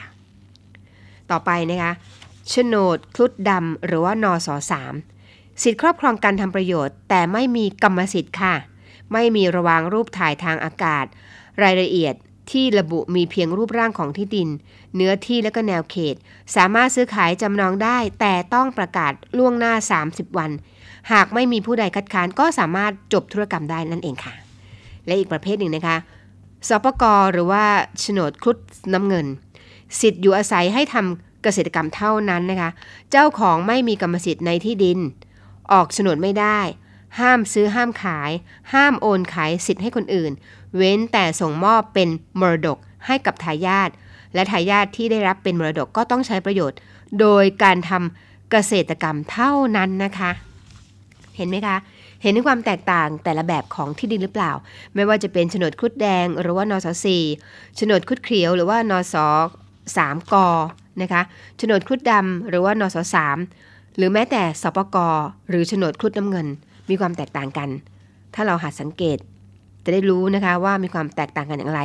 [1.32, 1.93] ต่อไปนะคะ
[2.49, 4.93] โฉนดคลุดดำหรือว่านอสอสาม
[5.62, 8.56] สิทธิครอบครองการทำประโยชน์ แต่ไม่มีกรรมสิทธิ์ค่ะ
[9.13, 11.05] ไม่มีระวางรูปถ่ายทางอากาศ
[11.63, 12.15] รายละเอียด
[12.51, 14.49] ที่ระบุมีเพียงรูปร่างของที่ดิน
[14.95, 16.15] เนื้อที่และก็แนวเขต
[16.55, 19.73] สามารถซื้อขายจำนองได้ แต่ต้องประกาศล่วงหน้า
[20.05, 20.51] 30 วัน
[21.11, 24.33] หากไม่มีผู้ใดคัดค้านก็สามารถจบธุรกรรมได้นั่นเองค่ะ
[25.05, 25.97] และอีกประเภทหนึ่งนะคะ
[26.67, 27.63] สปกรหรือว่า
[27.99, 28.57] โฉนดครุฑ
[28.93, 29.25] น้ำเงิน
[29.99, 32.69] สิทธิ์อยู่อาศัยให้ทำเกษตรกรรมเท่านั้นนะคะ
[33.11, 34.99] เจ้าของไม่มีกรรมสิทธิ์ในที่ดิน
[35.71, 36.59] ออกโฉนดไม่ได้
[37.19, 38.32] ห้ามซื้อห้ามขาย
[38.73, 40.32] ห้ามโอนขายสิทธิ์ให้คนอื่น
[40.75, 43.89] เว้นแต่ส่งมอบเป็นมรดกให้กับทายาท
[44.34, 46.80] และทายาทที่ได้รับเป็นมรดกก็ต้องใช้ประโยชน์
[47.19, 50.32] โดยการทำเกษตรกรรมเท่านั้นนะคะ
[51.38, 51.78] เห็นไหมคะ
[52.21, 54.51] เห็นถึงความแตกต่างแต่ละแบบของที่ดินหรือเปล่า
[54.95, 57.23] ไม่ว่าจะเป็นโฉนดครุฑแดง หรือว่านสสี่
[57.75, 59.15] โฉนดครุฑเขียว หรือว่านส
[59.97, 60.34] สามก
[61.01, 61.21] นะคะ
[61.58, 63.38] โฉนดครุฑดำหรือว่านสสาม
[63.97, 64.97] หรือแม้แต่สปก
[65.49, 66.47] หรือโฉนดครุฑน้ำเงิน
[66.89, 67.69] มีความแตกต่างกัน
[68.35, 69.17] ถ้าเราหัดสังเกต
[69.83, 71.81] จะได้รู้นะคะว่ามีความแตกต่างกันอย่างไร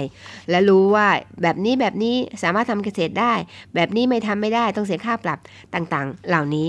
[0.50, 1.06] และรู้ว่า
[1.42, 3.32] แบบนี้แบบนี้สามารถทำเกษตรได้
[3.74, 5.38] แบบนี้ไม่ทำไม่ได้ต้องเสียค่าปรับ
[5.74, 6.66] ต่างๆ เหล่านี้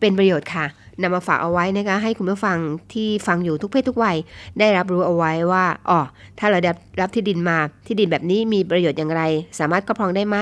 [0.00, 0.66] เป็นประโยชน์ค่ะ
[1.02, 2.58] นำมาฝากเอาไว้นะคะให้คุณผู้ฟัง
[2.92, 4.16] ที่ฟังอยู่ทุกเพศทุกวัย
[4.58, 6.00] ได้รับรู้เอาไว้ว่าอ๋อ
[6.38, 9.22] ถ้าเราได้รับที่ดินมาที่ดินแบบนี้มีประโยชน์อย่างไร
[9.58, 10.36] สามารถครอบครองได้ไหม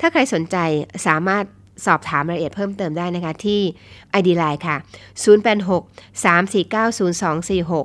[0.00, 0.56] ถ้าใครสนใจ
[1.06, 1.44] สามารถ
[1.86, 3.60] สอบถามรายละเอียดเพิ่มเติมได้นะคะที่
[4.18, 4.76] ID Line ค่ะ
[5.24, 7.84] 086 349 0246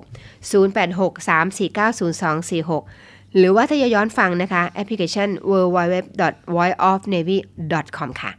[0.52, 8.32] 086 349 0246 หรือว่าถ้าจะย้อนฟังนะคะ แอปพลิเคชัน www.voiceofnavy.com ค่ะ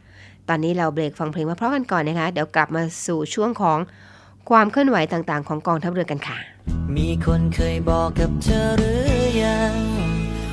[0.49, 3.79] ตอนนี้เราเบรกฟังเพลงมาเพราะกันก่อนนะคะ เดี๋ยวกลับมาสู่ช่วงของ
[4.49, 6.37] ความเคลื่อนไหวต่างๆ ของกองทัพเรือกันค่ะ
[6.95, 9.73] มีคนเคยบอกกับเธอหรือยัง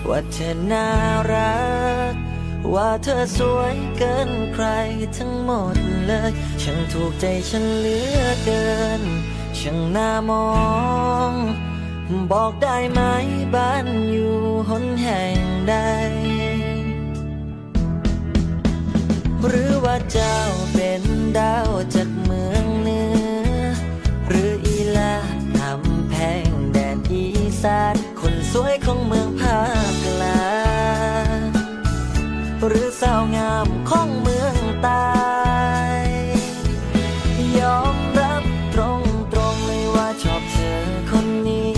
[0.08, 0.86] ว่าเธอน่า
[1.32, 1.52] รั
[2.12, 2.14] ก
[2.74, 4.66] ว่าเธอสวยเกินใคร
[5.16, 5.76] ทั้งหมด
[6.06, 6.30] เลย
[6.62, 8.66] ฉันถูกใจฉันเหลือเกิ
[9.00, 9.02] น
[9.58, 10.48] ช่างน่ามอ
[11.30, 11.32] ง
[12.32, 13.00] บอกได้ไหม
[13.54, 14.36] บ้านอยู่
[14.68, 15.76] หนแห่งใด
[19.46, 20.38] หรือว่าเจ้า
[20.74, 21.02] เป็น
[21.38, 23.02] ดาวจากเมืองเหนื
[23.60, 23.74] อ
[24.28, 25.14] หรืออีลา
[25.58, 26.14] ทำแพ
[26.48, 27.24] งแดนอี
[27.62, 29.60] สานคนสวยของเมืองภา
[30.04, 30.05] ค
[32.64, 35.06] หรือสาวงามของเมืองใตา
[35.98, 36.00] ย
[37.58, 38.44] ยอมรับ
[38.74, 39.00] ตรง
[39.32, 40.80] ตรงๆเลยว่าชอบเธอ
[41.10, 41.72] คนนี้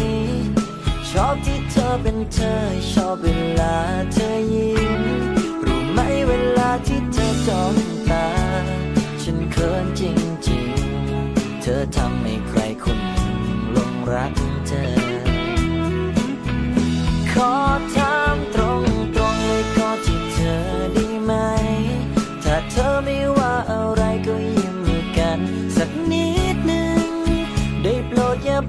[1.11, 2.55] ชอบที่เธอเป็นเธอ
[2.93, 3.29] ชอบเว
[3.61, 3.75] ลา
[4.13, 5.03] เธอยิ้ม
[5.67, 7.75] รู้ไหมเวลาที่เธอจ้อง
[8.11, 8.29] ตา
[9.23, 13.41] ฉันเขินจริงๆ เธอทำให้ใครคนหนึ่ง
[13.73, 14.33] หลงรัก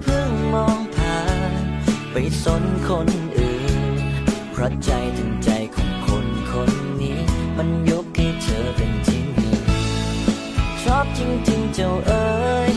[0.01, 1.19] เพิ่งมองผ่า
[1.61, 1.63] น
[2.11, 3.57] ไปสนคนอื่
[3.93, 3.95] น
[4.51, 6.71] เพราะใจถึงใจของคนคน
[7.01, 7.19] นี้
[7.57, 9.29] มันยกให้เธอเป็นที่
[10.83, 12.27] หจริงๆเจ้าเอ๋
[12.69, 12.71] ย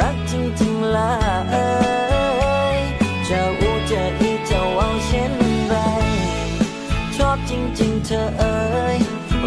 [0.00, 1.12] รักจริงๆล่ะ
[1.50, 1.70] เอ๋
[2.76, 2.78] ย
[3.28, 5.32] จะอูจะอีจะเอาเช่น
[5.66, 5.74] ไร
[7.16, 8.56] ชอบจริงๆเธอเอ๋
[8.94, 8.96] ย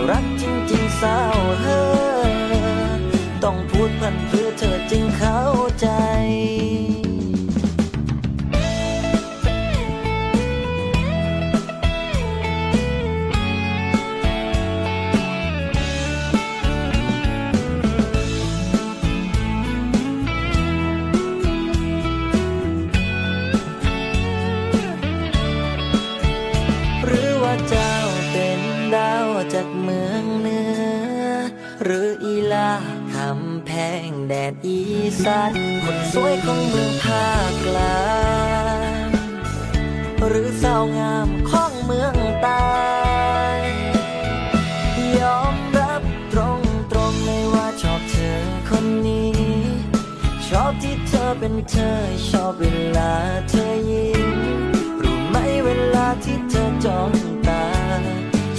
[0.09, 1.84] รักจริงๆสาวเฮ้
[2.32, 2.36] ย
[3.43, 4.45] ต้องพูดพันเพื่
[35.24, 35.53] สาน
[35.84, 38.05] คนสวยของเมืองภาคกลา
[39.05, 39.09] ง
[40.28, 42.66] หรือสาวงามของเมืองใต้
[45.20, 46.01] ยอมรับ
[46.34, 46.61] ตรง
[46.91, 48.39] ตรงๆเลยว่าชอบเธอ
[48.70, 49.32] คนนี้
[50.47, 51.97] ชอบที่เธอเป็นเธอ
[52.30, 52.66] ชอบเว
[52.97, 53.11] ลา
[53.49, 54.39] เธอยิ้ม
[55.03, 57.11] รู้ไหมเวลาที่เธอจ้อง
[57.47, 57.66] ตา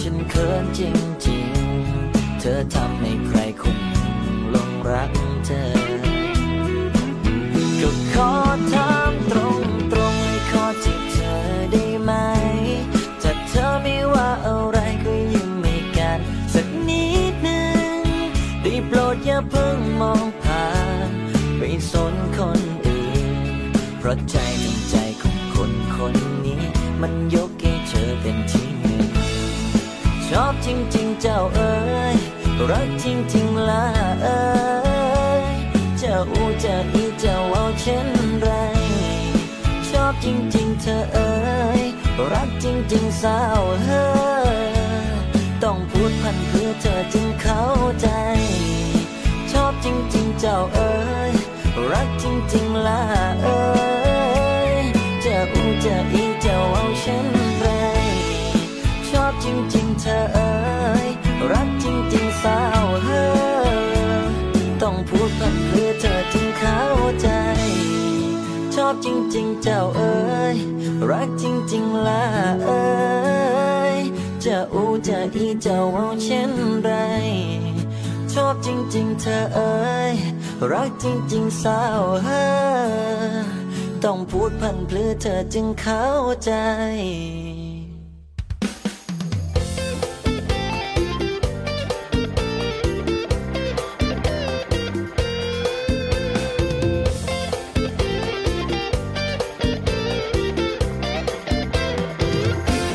[0.00, 0.80] ฉันเขินจ
[1.26, 3.78] ริงๆ เธอทำให้ใครคง
[4.50, 5.10] หลงรัก
[5.46, 5.85] เธอ
[24.06, 26.62] ราะใจทั้งใจของคนคนนี้
[27.02, 29.02] มันยกให้เธอเป็นที่หนึ่ง
[30.28, 31.74] ชอบจริง ๆ เจ้าเอ๋
[32.14, 32.16] ย
[32.70, 33.86] รักจริง ๆ ล่ะ
[34.22, 34.42] เอ๋
[35.42, 35.44] ย
[35.98, 38.08] เจ้าอูเจ้าอีเจ้าเอาเช่น
[38.40, 38.48] ไร
[39.90, 40.26] ชอบจ
[40.56, 41.34] ริง ๆ เธอเอ๋
[41.78, 41.80] ย
[42.32, 44.06] รักจริง ๆ สาวเฮ้
[44.56, 44.60] ย
[45.62, 47.64] ต้องพูดพันเพื่อเธอจึงเข้า
[48.00, 48.08] ใจ
[49.52, 50.94] ชอบจริง ๆ เจ้าเอ๋
[51.30, 51.32] ย
[51.92, 53.00] รักจริง ๆล่ะ
[53.42, 53.85] เอ๋ย
[55.86, 57.26] จ้าอูเจ้าอีเจ้าเอาเช่น
[57.58, 57.66] ไร
[59.08, 60.52] ชอบจริง ๆ เธอเอ๋
[61.06, 61.08] ย
[61.52, 61.84] รักจ
[62.14, 63.26] ริง ๆ สาวเฮ้
[63.76, 63.78] ย
[64.82, 66.82] ต้องพูดพันเพื่อเธอจึงเข้า
[67.20, 67.28] ใจ
[68.74, 69.06] ชอบจ
[69.36, 70.56] ริง ๆ เจ้าเอ๋ย
[71.10, 72.24] รักจริง ๆล่ะ
[72.64, 72.84] เอ๋
[73.94, 73.96] ย
[74.44, 76.90] จะอูจะอีเจ้าเอาเช่นไร
[78.32, 79.76] ชอบจริง ๆ เธอเอ๋
[80.12, 80.14] ย
[80.72, 82.44] รักจริง ๆ สาวเฮ้
[83.64, 83.65] ย
[84.04, 86.08] ต้องพูดพันเพื่อเธอจึงเข้า
[86.44, 86.52] ใจ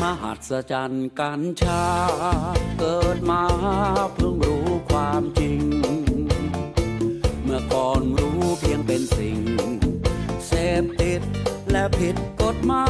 [0.02, 1.84] มหัศจรรย์กัญชา
[2.78, 3.42] เกิดมา
[4.14, 5.62] เพิ่งรู้ความจริง
[7.44, 9.38] เมื่อก่อนรู้เพียงเป็นสิ่ง
[10.82, 11.20] พติด
[11.70, 12.86] และผิดกฎหมา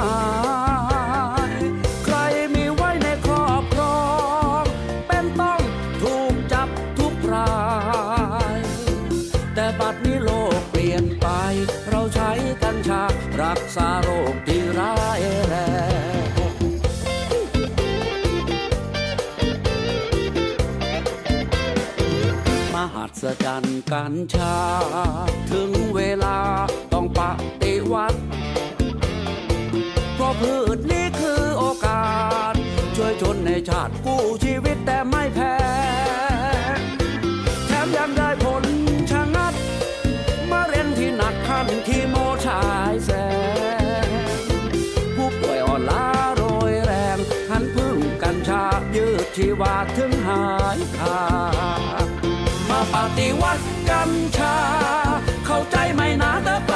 [1.49, 1.53] ย
[2.05, 2.17] ใคร
[2.55, 4.01] มีไว้ในครอบครอ
[4.63, 4.65] ง
[5.09, 5.61] เป็นต้อง
[6.03, 6.69] ถูกจับ
[6.99, 7.53] ทุกรา
[8.57, 8.59] ย
[9.55, 11.27] แต่บัดนี้โลกเปลี่ยนไป
[11.91, 12.31] เราใช้
[12.63, 13.03] กัญชา
[13.43, 14.35] รักษาโรค
[23.23, 24.57] ศจรรย์กัญชา
[25.51, 26.39] ถึงเวลา
[26.93, 27.21] ต้องป
[27.63, 28.21] ฏิวัติ
[30.15, 32.05] เพราะพืชนี้คือโอกา
[32.53, 32.55] ส
[32.97, 35.57] ช่วยชนในชาติกู้ชีวิตแต่ไม่แพ้
[37.67, 38.65] แถมยังได้ผล
[39.11, 39.55] ชะงัด
[40.51, 42.17] มะเร็งที่หนักขั้นคีโม
[42.47, 43.11] ฉายแส
[44.07, 44.09] ง
[45.17, 46.07] ผู้ป่วยอ่อนล้า
[46.37, 46.43] โร
[46.73, 47.19] ยแรง
[47.51, 48.65] หันพึ่งกัญชา
[48.97, 50.45] ยืดชีวาถึงหา
[50.77, 51.23] ยขา
[52.09, 52.12] ด
[52.95, 54.57] ปฏิวัติกัญชา
[55.47, 56.72] เข้าใจไหมนะเต่ป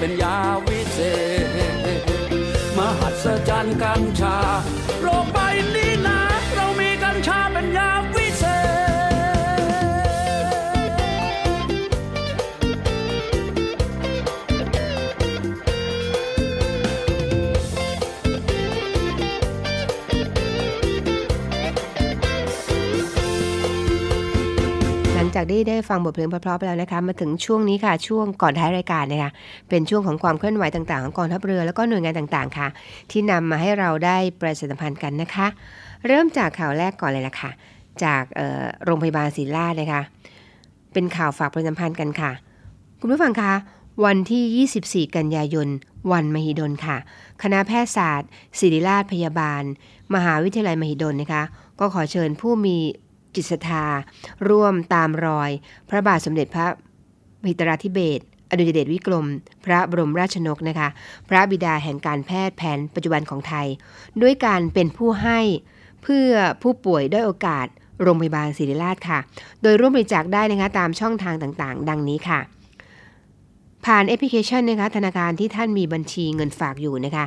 [0.00, 0.98] เป็นยาวิเศ
[1.44, 1.98] ษ
[2.76, 4.36] มหัศจรรย์กัญชา
[5.02, 5.38] โลกใบ
[5.74, 6.19] นี้นา
[25.40, 29.30] จากที่ได้ฟังบทเพลงเพราะๆไปแล้วนะคะ มาถึงช่วงนี้ค่ะ ช่วงก่อนท้ายรายการนะคะ
[29.68, 32.68] เป็นช่วงของความเคลื่อนไหวต่างๆของกองทัพเรือแล้วก็หน่วยงานต่างๆค่ะ
[33.10, 35.46] ที่นำมาให้เราได้ประชาสัมพันธ์กันนะคะ
[36.06, 37.50] เริ่มจากข่าวแรกก่อนเลยละค่ะ
[38.04, 38.22] จาก
[38.84, 40.02] โรงพยาบาลศิริราชนะคะ
[40.92, 42.30] เป็นข่าวฝากประชาสัมพันธ์กันค่ะ
[43.00, 43.52] คุณผู้ฟังคะ
[44.04, 45.68] วันที่ 24 กันยายน
[46.12, 46.96] วันมหิดลค่ะ
[47.42, 48.28] คณะแพทยศาสตร์
[48.58, 49.62] ศิริราชพยาบาล
[50.14, 51.42] มหาวิทยาลัยมหิดลนะคะ
[51.80, 52.76] ก็ขอเชิญผู้มี
[53.34, 53.84] จิตศรัทธา
[54.48, 55.50] ร่วมตามรอย
[55.88, 56.66] พระบาทสมเด็จพระ
[57.42, 59.26] มหิตราธิเบศรอดุลยเดชวิกรม
[59.64, 60.88] พระบรมราชชนกนะคะ
[61.28, 63.66] พระบิดาแห่งการแพทย์แผนปัจจุบันของไทย
[64.22, 65.40] ด้วยการเป็นผู้ให้
[66.02, 66.30] เพื่อ
[66.62, 67.66] ผู้ป่วยด้อยโอกาส
[68.02, 69.18] โรงพยาบาลศิริราชค่ะ
[69.62, 72.40] โดยร่วมบริจาคได้นะคะตามช่องทางต่างๆ ดังนี้ค่ะ
[73.86, 77.24] ผ่านแอปพลิเคชันนะคะธนาคารที่ท่านมีบัญชีเงินฝากอยู่นะคะ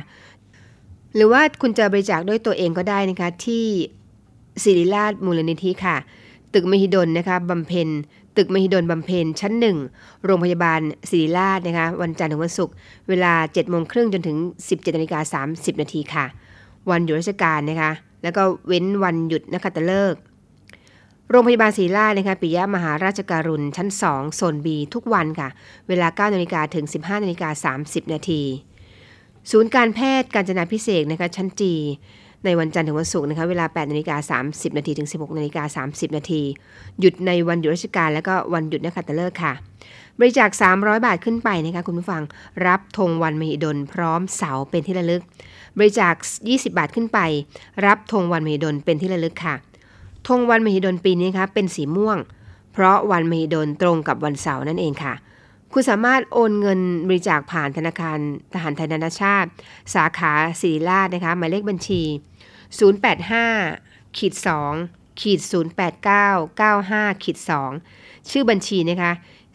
[1.14, 3.66] หรือว่าคุณจะบริจาคด้วยตัวเองก็ได้นะคะที่
[4.62, 5.96] ศิริราชมูลนิธิค่ะ
[6.54, 7.88] ตึกมหิดลนะคะบำเพ็ญ
[8.36, 9.76] ตึกมหิดลบำเพ็ญชั้นหนึ่ง
[10.24, 10.80] โรงพยาบาล
[11.10, 12.74] ศิริราชนะคะวันจันทร์ถึงวันศุกร์
[13.08, 14.36] เวลา7โมงครึ่งจนถึง
[14.68, 16.24] 17นาฬิกา30 นาทีค่ะ
[16.90, 17.92] วันหยุดราชการนะคะ
[18.22, 20.20] แล้วก็เว้นวันหยุดนักขัตฤกษ์
[21.30, 25.48] โรงพยาบาลศรีราชนะคะปิยะมหาราชการุณชั้น 2 โซน B ทุกวันค่ะ
[25.88, 28.42] เวลา 9 นาฬิกาถึง 15 นาฬิกา 30 นาที
[29.50, 31.62] ศูนย์การแพทย์การจนาพิเศษนะคะชั้น G
[32.44, 36.42] ในวันจันทร์ถึงวันศุกร์นะคะเวลา8นาฬิกา30นาทีถึง 16นาฬิกา30นาที
[37.00, 39.52] หยุดในวันหยุดราชการและก็วันหยุดนักขัตฤกษ์ค่ะ
[40.18, 42.22] บริจาค 300 บาทขึ้นไปนะคะคุณผู้ฟัง
[42.66, 45.22] รับธงวันมหิดลพร้อมเสาเป็นที่ระลึก
[45.78, 46.14] บริจาค
[46.46, 47.18] 20 บาทขึ้นไป
[47.86, 49.54] รับธงวันมหิดลเป็นที่ระลึกค่ะ
[50.28, 52.18] ธงวันมหิดลปีนี้นะคะเป็นสีม่วง
[52.72, 55.14] เพราะวันมหิดลตรงกับวันเสาร์นั่นเองค่ะ
[55.72, 58.18] คุณสามารถโอนเงินบริจาคผ่านธนาคาร
[58.52, 59.48] ทหารไทยนานาชาติ
[59.94, 62.02] สาขาศิริราชนะคะหมายเลขบัญชี
[62.82, 64.34] 085ขีด
[64.76, 65.40] 2ขีด
[66.00, 67.38] 089 95ขีด
[67.82, 69.12] 2ชื่อบัญชีนะคะ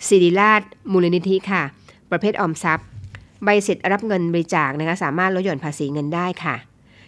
[0.07, 0.61] ศิริราช
[0.91, 1.63] มูลนิธิค่ะ
[2.11, 2.87] ประเภทออมทรัพย์
[3.43, 6.55] ใบเสร็จรับเงินบริจาคนะคะ สามารถลดหย่อนภาษีเงินได้ค่ะ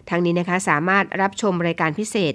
[0.09, 2.33] ทั้งนี้นะคะสามารถรับชมรายการพิเศษ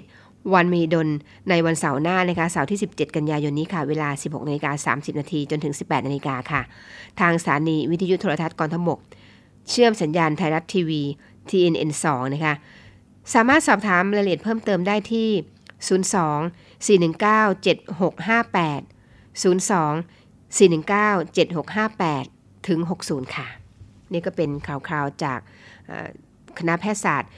[0.53, 1.07] วันมหิดล
[1.49, 6.61] ในวันเสาร์หน้านะคะเสาร์ที่ 17 กันยายนนี้ค่ะ เวลา 16นาฬิกา30 นาทีจนถึง 18นาฬิกาค่ะ
[7.19, 8.99] ทางสถานีวิทยุโทรทัศน์กองทพบก
[9.69, 11.01] เชื่อมสัญญาณไทยรัฐทีวี
[11.49, 12.53] TNN 2 นะคะ
[13.33, 15.29] สามารถสอบถามรายละเอียดเพิ่มเติมได้ที่
[15.87, 17.07] 02 419
[17.65, 18.83] 7658
[19.43, 23.47] 02 419 7658 ถึง 60 ค่ะ
[24.13, 25.39] นี่ก็เป็นข่าวๆจาก
[25.87, 26.07] เอ่อ
[26.57, 27.31] คณะแพทยศาสตร์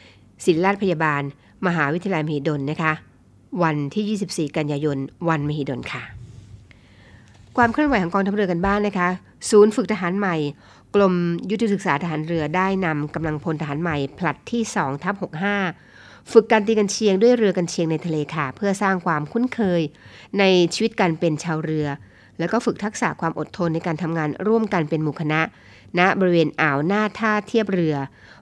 [0.44, 1.22] ศิริราชพยาบาล
[1.68, 2.94] มหาวิทยาลัยมหิดลนะคะ
[3.64, 4.98] วันที่ 24 กันยายน
[5.30, 6.04] วันมหิดลค่ะ
[7.58, 9.10] ความเคลื่อนไหวของกองทัพเรือกันบ้างนะคะ
[9.50, 10.36] ศูนย์ฝึกทหารใหม่
[10.96, 11.16] กรม
[11.50, 15.16] ยุทธศึกษาทหารเรือได้นำกำลังพลทหารใหม่ ผลัดที่2ทับ
[15.72, 19.82] 65 ฝึกการตีกันเชียงด้วยเรือกันเชียงในทะเลค่ะ เพื่อสร้างความคุ้นเคย
[20.40, 21.88] ในชีวิตการเป็นชาวเรือ
[22.40, 25.42] แล้วก็ฝึกทักษะความอดทนในการทำงานร่วมกันเป็นหมู่คณะ
[26.00, 27.96] ณบริเวณอ่าวหน้าท่าเทียบเรือ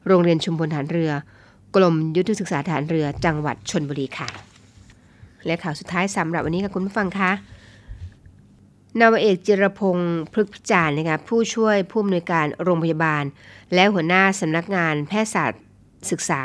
[0.07, 1.11] โรงเรียนชุมพลทหารเรือ
[1.75, 4.29] กรมยุทธศึกษาทหารเรือ จังหวัดชนบุรีค่ะ
[5.45, 7.31] และข่าวสุดท้ายสำหรับวันนี้ค่ะคุณผู้ฟังคะ
[9.01, 13.23] นาวเอกจิรพงศ์พฤกษจารนะคะผู้ช่วยผู้อำนวยการโรงพยาบาล
[13.73, 15.61] และหัวหน้าสำนักงานแพทยศาสตร์
[16.11, 16.41] ศึกษา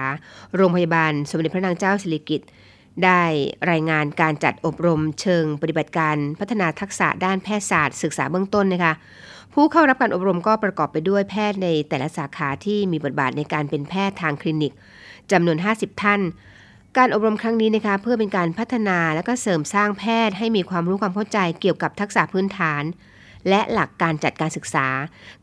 [0.57, 2.49] โรงพยาบาล สมเด็จพระนางเจ้าสิริกิติ์
[3.05, 3.23] ได้
[3.71, 8.93] รายงานการจัดอบรมเชิงปฏิบัติการพัฒนาทักษะด้านแพทยศาสตร์ศึกษาเบื้องต้นนะคะ
[9.55, 14.73] ผู้เข้ารับการอบรมก็ประกอบไปด้วยแพทย์ในแต่ละสาขาที่มีบทบาทในการเป็นแพทย์ทางคลินิก
[15.33, 16.21] จำนวน 50 ท่าน
[16.99, 22.83] การอบรมครั้งนี้นะคะเพื่อเป็นการพัฒนาและก็เสริมสร้างแพทย์ให้มีความรู้ความเข้าใจเกี่ยวกับทักษะพื้นฐาน
[23.49, 24.87] และหลักการจัดการศึกษา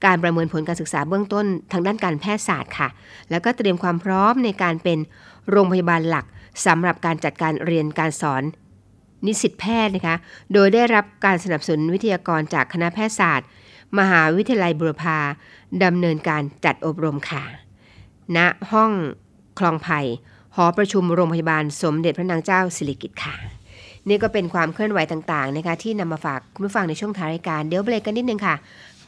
[0.05, 2.89] การประเมินผลการศึกษาเบื้องต้น ทางด้านการแพทยศาสตร์ค่ะ
[3.29, 4.99] แล้วก็เตรียมความพร้อมในการเป็น
[5.49, 6.25] โรงพยาบาลหลัก
[6.65, 8.43] สำหรับการจัดการเรียนการสอน
[9.25, 10.15] นิสิตแพทย์นะคะ
[10.53, 13.47] โดยได้รับการสนับสนุนวิทยากรจากคณะแพทยศาสตร์
[13.99, 15.17] มหาวิทยาลัยบุรพา
[15.83, 17.43] ดำเนินการจัดอบรมค่ะ
[18.37, 18.39] ณ
[18.71, 18.91] ห้อง
[19.59, 19.99] คลองไผ่
[20.63, 23.33] อประชุมโรงพยาบาลสมเด็จพระนางเจ้าสิริกิติ์ค่ะ
[24.07, 28.55] นี่ก็เป็นความเคลื่อนไหวต่างๆนะคะที่นำมาฝากคุณผู้ฟังในช่วงท้ายรายการเดี๋ยวเบรกกันนิดนึงค่ะ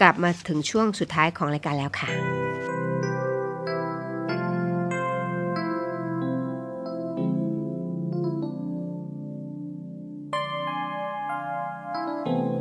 [0.01, 12.61] กลับมาถึงช่วงสุดท้ายของรายการแล้วค่ะเร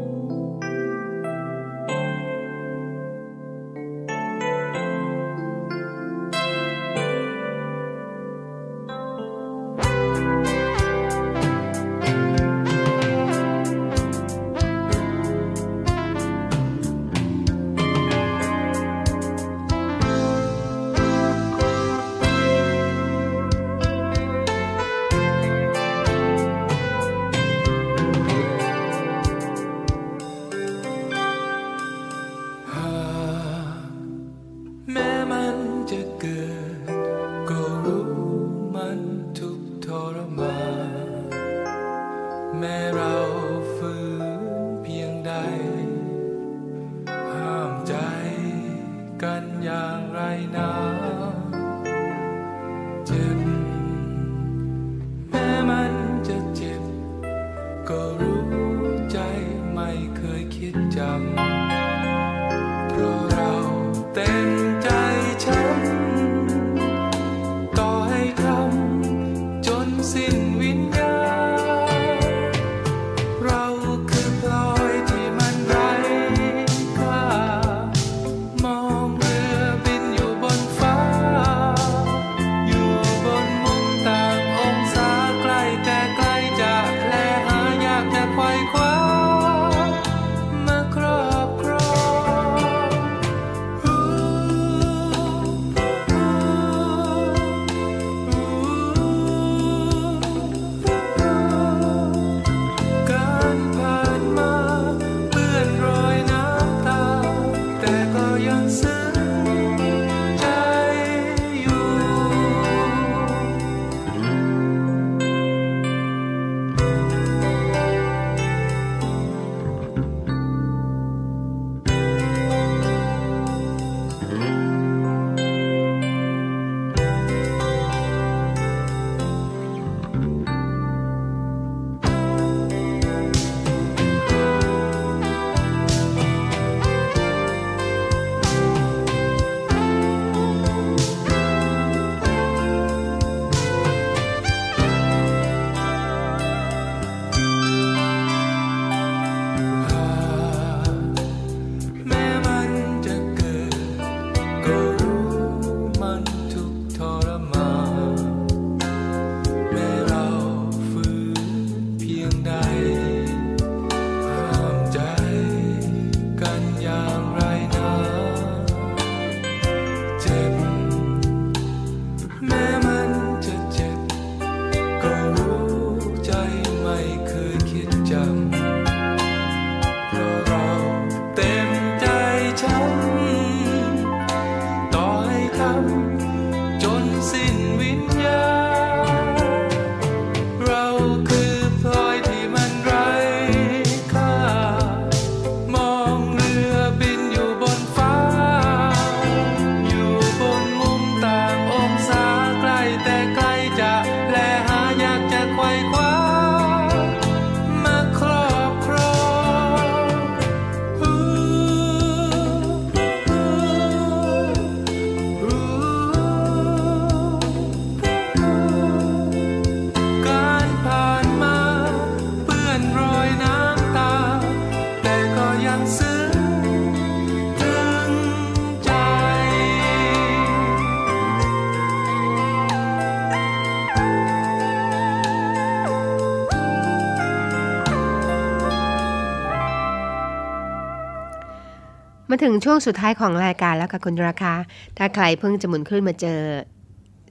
[242.32, 244.52] มาถึงช่วงสุดท้ายของรายการแล้วค่ะคุณราคา
[244.98, 246.40] ถ้าใครเพิ่งจะหมุนขึ้นมาเจอ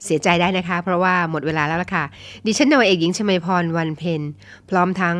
[0.04, 2.04] เสียใจได้นะคะ เพราะว่าหมดเวลาแล้วล่ะค่ะ
[2.46, 4.20] ดิฉันนาวเอกหญิงชมพรวันเพ็ญ
[4.70, 5.16] พร้อมทั้ง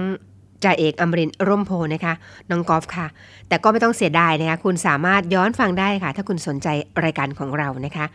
[0.65, 2.15] จ่าเอกอมรินร่มโพนะคะ
[2.51, 3.07] น้องกอล์ฟค่ะ
[3.49, 6.69] แต่ก็ไม่ต้องเสียดายนะคะ คุณสามารถย้อนฟังได้ค่ะ ถ้าคุณสนใจ
[7.05, 8.07] รายการของเรานะคะ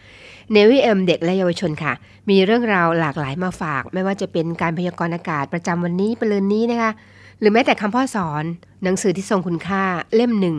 [0.51, 1.93] เนวิเอ็มเด็กและเยาวชนค่ะ
[2.29, 6.91] มีเรื่องราวหลากหลายมาฝาก ไม่ว่าจะเป็นการพยากรณ์อากาศประจำวันนี้ประเลืนนี้นะคะ
[7.39, 8.43] หรือแม้แต่คำพ่อสอน
[8.83, 9.83] หนังสือที่ทรงคุณค่า
[10.15, 10.57] เล่มหนึ่ง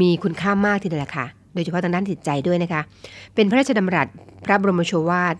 [0.00, 2.82] มีคุณค่ามากทีเดียวละค่ะ โดยเฉพาะทางด้านจิตใจด้วยนะคะ
[3.34, 4.08] เป็นพระราชดำรัส
[4.44, 5.36] พระบรมโชวาท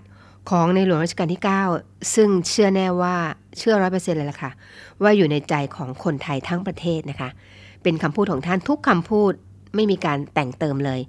[0.51, 1.43] ของในหลวงรัชกาลที่
[1.77, 3.17] 9 ซึ่งเชื่อแน่ว่า
[3.59, 4.51] เชื่อร้อยเปอร์เซ็นต์เลยล่ะค่ะ
[5.03, 7.29] ว่าอยู่ในใจของคนไทยทั้งประเทศนะคะ
[7.83, 9.33] เป็นคำพูดของท่านทุกคำพูด
[9.75, 11.01] ไม่มีการแต่งเติมเลย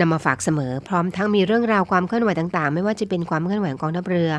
[0.00, 4.30] นำมาฝากเสมอ พร้อมทั้งมีเรื่องราวความเคลื่อนไหวต่างๆ ไม่ว่าจะเป็นความเคลื่อนไหวของกองทัพเรือ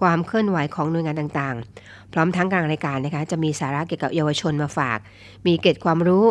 [0.00, 4.98] ความเคลื่อนไหวของหน่วยงานต่างๆ พร้อมทั้งกลางรายการนะคะ จะมีสาระเกี่ยวกับเยาวชนมาฝาก
[5.46, 6.26] มีเกร็ดความรู้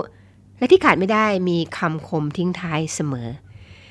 [0.64, 3.30] และที่ขาดไม่ได้มีคำคมทิ้งท้ายเสมอ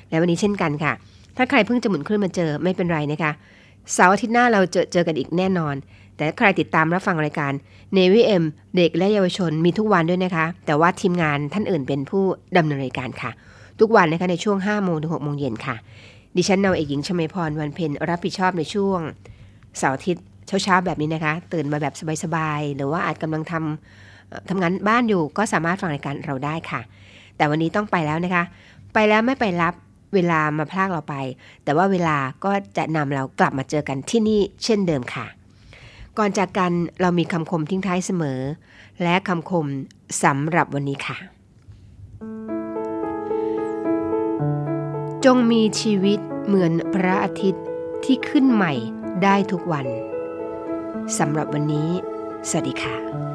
[0.08, 0.92] และวันนี้เช่นกันค่ะ
[1.36, 3.32] ถ้าใครเพิ่งจะหมุนขึ้นมาเจอไม่เป็นไรนะคะ
[3.92, 5.74] เสาร์อาทิตย์หน้าเราเจอเจอกันอีกแน่นอน
[6.16, 7.52] แต่ใครติดตามรับฟังรายการ
[7.96, 8.44] Navy M
[8.76, 12.24] เด็กและเยาวชนมีทุกวันด้วยนะคะ แต่ว่าทีมงานท่านอื่นเป็นผู้
[12.56, 13.30] ดำเนินรายการค่ะ
[13.80, 15.76] ทุกวันนะคะในช่วง5โมงถึง6โมงเย็นค่ะ
[16.36, 19.00] ดิฉันนาเอกหญิงชมพรวันเพ็ญรับผิดชอบในช่วง
[19.78, 20.24] เสาร์อาทิตย์
[20.62, 21.94] เช้าๆแบบนี้นะคะ ตื่นมาแบบ
[22.24, 23.62] สบายๆหรือว่าอาจกำลังทำ
[24.48, 26.80] ทำงานบ้านอยู่ก็สามารถฟังรายการเราได้ค่ะ
[27.36, 28.44] แต่วันนี้ต้องไปแล้วนะคะ
[28.94, 29.74] ไปแล้วไม่ไปรับ
[30.14, 31.16] เวลามาพลากเราไป
[31.64, 35.26] แต่ว่าเวลาก็จะนำเรากลับมาเจอกันที่นี่เช่นเดิมค่ะ
[36.18, 38.40] ก่อนจากกันเรามีคำคมทิ้งท้ายเสมอ
[39.02, 39.66] และคำคม
[40.22, 41.16] สำหรับวันนี้ค่ะ
[45.24, 47.64] จงมีชีวิตเหมือนพระอาทิตย์
[48.04, 48.72] ที่ขึ้นใหม่
[49.22, 49.86] ได้ทุกวัน
[51.18, 51.88] สำหรับวันนี้
[52.48, 53.31] สวัสดีค่ะ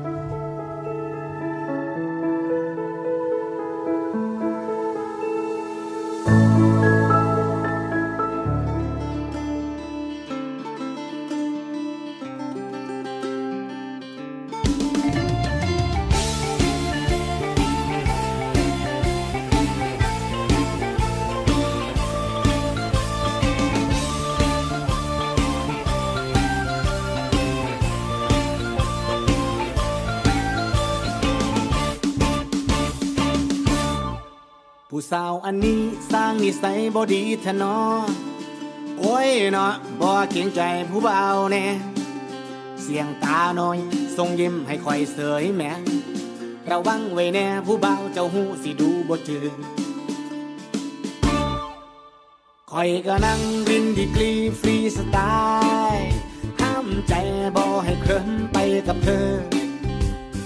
[35.45, 35.81] อันนี้
[36.13, 37.77] สร้างนิสัยบดีทะนอ
[38.99, 41.21] โอ้ยเนาะบ่เกรงใจผู้เบา
[41.51, 41.65] แน่
[42.81, 43.77] เสียงตาหน่อย
[44.17, 45.71] ทรงยิ้มให้คอยเสยแหม่
[46.71, 49.53] ระวังไว้แน่ผู้เบาเจ้าหูสิดูบ่จืด
[52.71, 55.17] คอยก็นั่งรินดีกรีฟรีสไต
[55.93, 56.09] ล์
[56.61, 57.13] ห้ามใจ
[57.55, 58.57] บ่ให้เคลิ้มไป
[58.87, 59.27] กับเธอ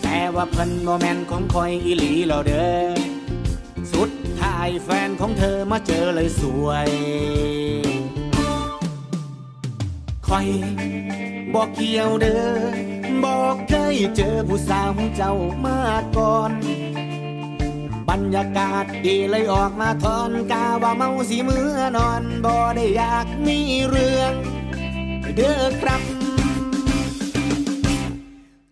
[0.02, 2.94] แต่ว่าเพิ่นบ่แม่นของคอยอีหลีแล้วเด้อ
[3.92, 4.41] สุดท
[4.84, 6.89] แฟนของเธอมาเจอเลยสวย
[10.28, 10.47] คอย
[11.53, 12.43] บอกเกี่ยวเด้อ
[13.24, 15.34] บอกเคยเจอผู้สาวเจ้า
[15.66, 15.80] มา
[16.18, 16.51] ก่อน
[18.09, 23.59] บรรยากาศดีเลยออกมาทอนกาว่าเมาสิเมื่อนอนบ่ได้อยากมี
[23.89, 24.34] เรื่อง
[25.36, 26.01] เด้อครับ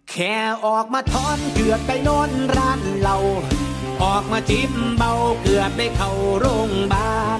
[0.09, 0.35] แค่
[0.65, 3.17] ออกมาทอนเกือบไปนอนร้านเรา
[4.03, 7.39] ออกมาจิ้มเบาเกือบได้เข้าโรงบาล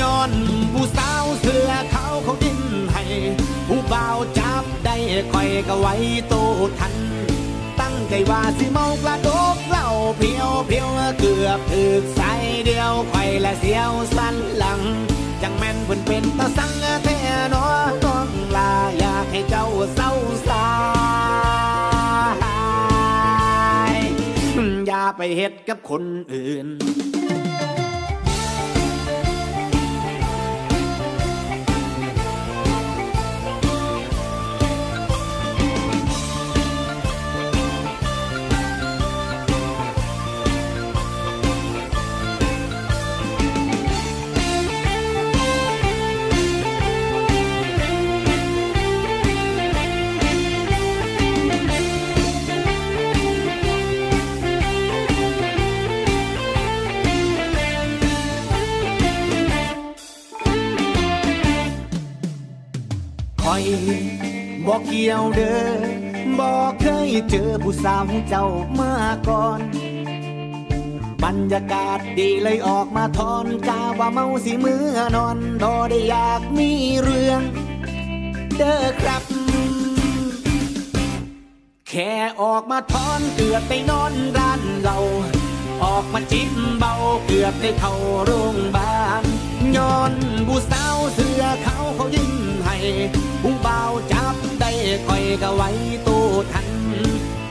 [0.00, 0.32] ย้อน
[0.72, 2.60] ผู้สาวเสื้อเขาเขาดิ้น
[2.92, 3.04] ให้
[3.68, 4.96] ผู้เบาวจับได้
[5.32, 5.94] คอยก็ไว้
[6.28, 6.34] โต
[6.78, 6.94] ทัน
[7.80, 10.88] ตั้งใจว่าสิเมากระโดกเหล่าเพียวเพียว
[11.18, 12.32] เกือบถึกใส่
[12.66, 14.80] เดียวคอยและเสียวสันหลัง
[15.42, 16.72] จังแม่นเพิ่นเป็นตาสัง
[17.04, 17.18] แท้
[17.54, 17.66] นอ
[18.04, 20.10] น้องลาอยากให้เจ้าเศร้า
[20.48, 20.64] สา
[24.96, 26.02] อย่าไปเฮ็ดกับคน
[26.34, 26.66] อื่น
[63.48, 63.66] คอย
[64.66, 65.68] บอกเกี่ยวเด้อ
[66.38, 68.92] บอกเคยเจอผู้สาวเจ้าเมา
[69.28, 69.60] ก่อน
[71.22, 76.70] บรรยากาศดีเลยออกมาทอนกาว่าเมาสิเมื่อนอนบ่ได้อยากมี
[77.02, 77.42] เรื่อง
[78.56, 79.22] เด้อครับ
[81.88, 84.96] แค่ออกมาทอนเกือบไปนอนร้านเรา
[85.84, 86.94] ออกมาจิ้มเบา
[87.26, 87.92] เกือบได้เข้า
[88.24, 89.22] โรงพยาบาล
[89.76, 90.12] ย้อน
[90.46, 92.32] ผู้สาวเสื้อเขาเขายิ้ม
[92.66, 92.76] ให้
[93.48, 93.82] ผู้เบา
[94.12, 94.70] จับได้
[95.06, 95.70] คอยก็ไว้
[96.06, 96.68] ตู้ทัน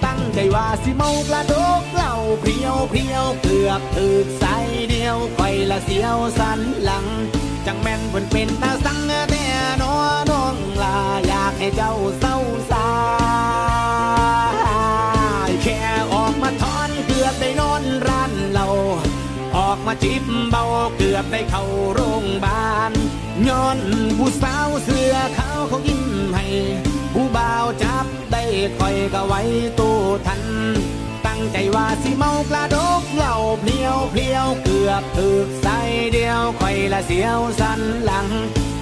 [0.06, 4.46] ตั้งใจว่าสิเมากระโดกเหล่าเพียวเพียวเกือบถึกใส
[4.90, 7.06] เดียวคอยละเสียวสันหลัง
[7.66, 9.46] จังแม่นเพิ่นเป็นตาสังแต่
[9.82, 9.96] นอ
[10.32, 12.38] น้องลาอยากให้เจ้าเศร้า
[12.72, 12.88] สา
[15.64, 15.80] แค่
[16.14, 18.66] ออกมาทอนเกือบได้นอนร้านเรา
[19.58, 20.64] ออกมาจิบเบา
[20.98, 22.94] เกือบได้เข้าโรงพยาบาล
[23.48, 23.78] ย้อน
[24.18, 26.04] ผู้สาวเสื้อขาวเขายิ้ม
[26.36, 26.46] ให้
[27.14, 28.44] ผู้บ่าวจับได้
[28.78, 29.42] คอยก็ไว้
[29.80, 30.42] ตู้ทัน
[31.26, 35.80] ตั้งใจว่าสิเมากระดกเหล่าเพลียวเพลียวเกือบถึกใส่
[36.14, 38.28] เดียวคอยละเสียวสันหลัง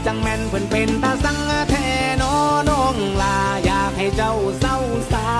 [0.05, 1.39] จังแม่นเพิ่นเป็นตาสัง
[1.69, 1.75] แท
[2.21, 2.33] นอ
[2.69, 4.77] น้องลาอยากให้เจ้าเศร้า
[5.13, 5.31] สา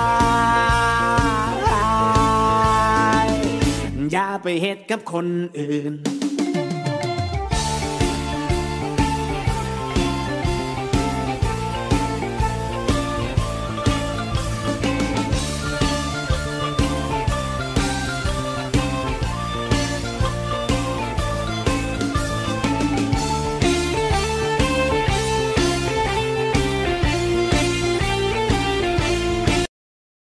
[3.26, 3.28] ย
[4.12, 5.26] อย่าไปเฮ็ดกับคน
[5.58, 5.92] อื่น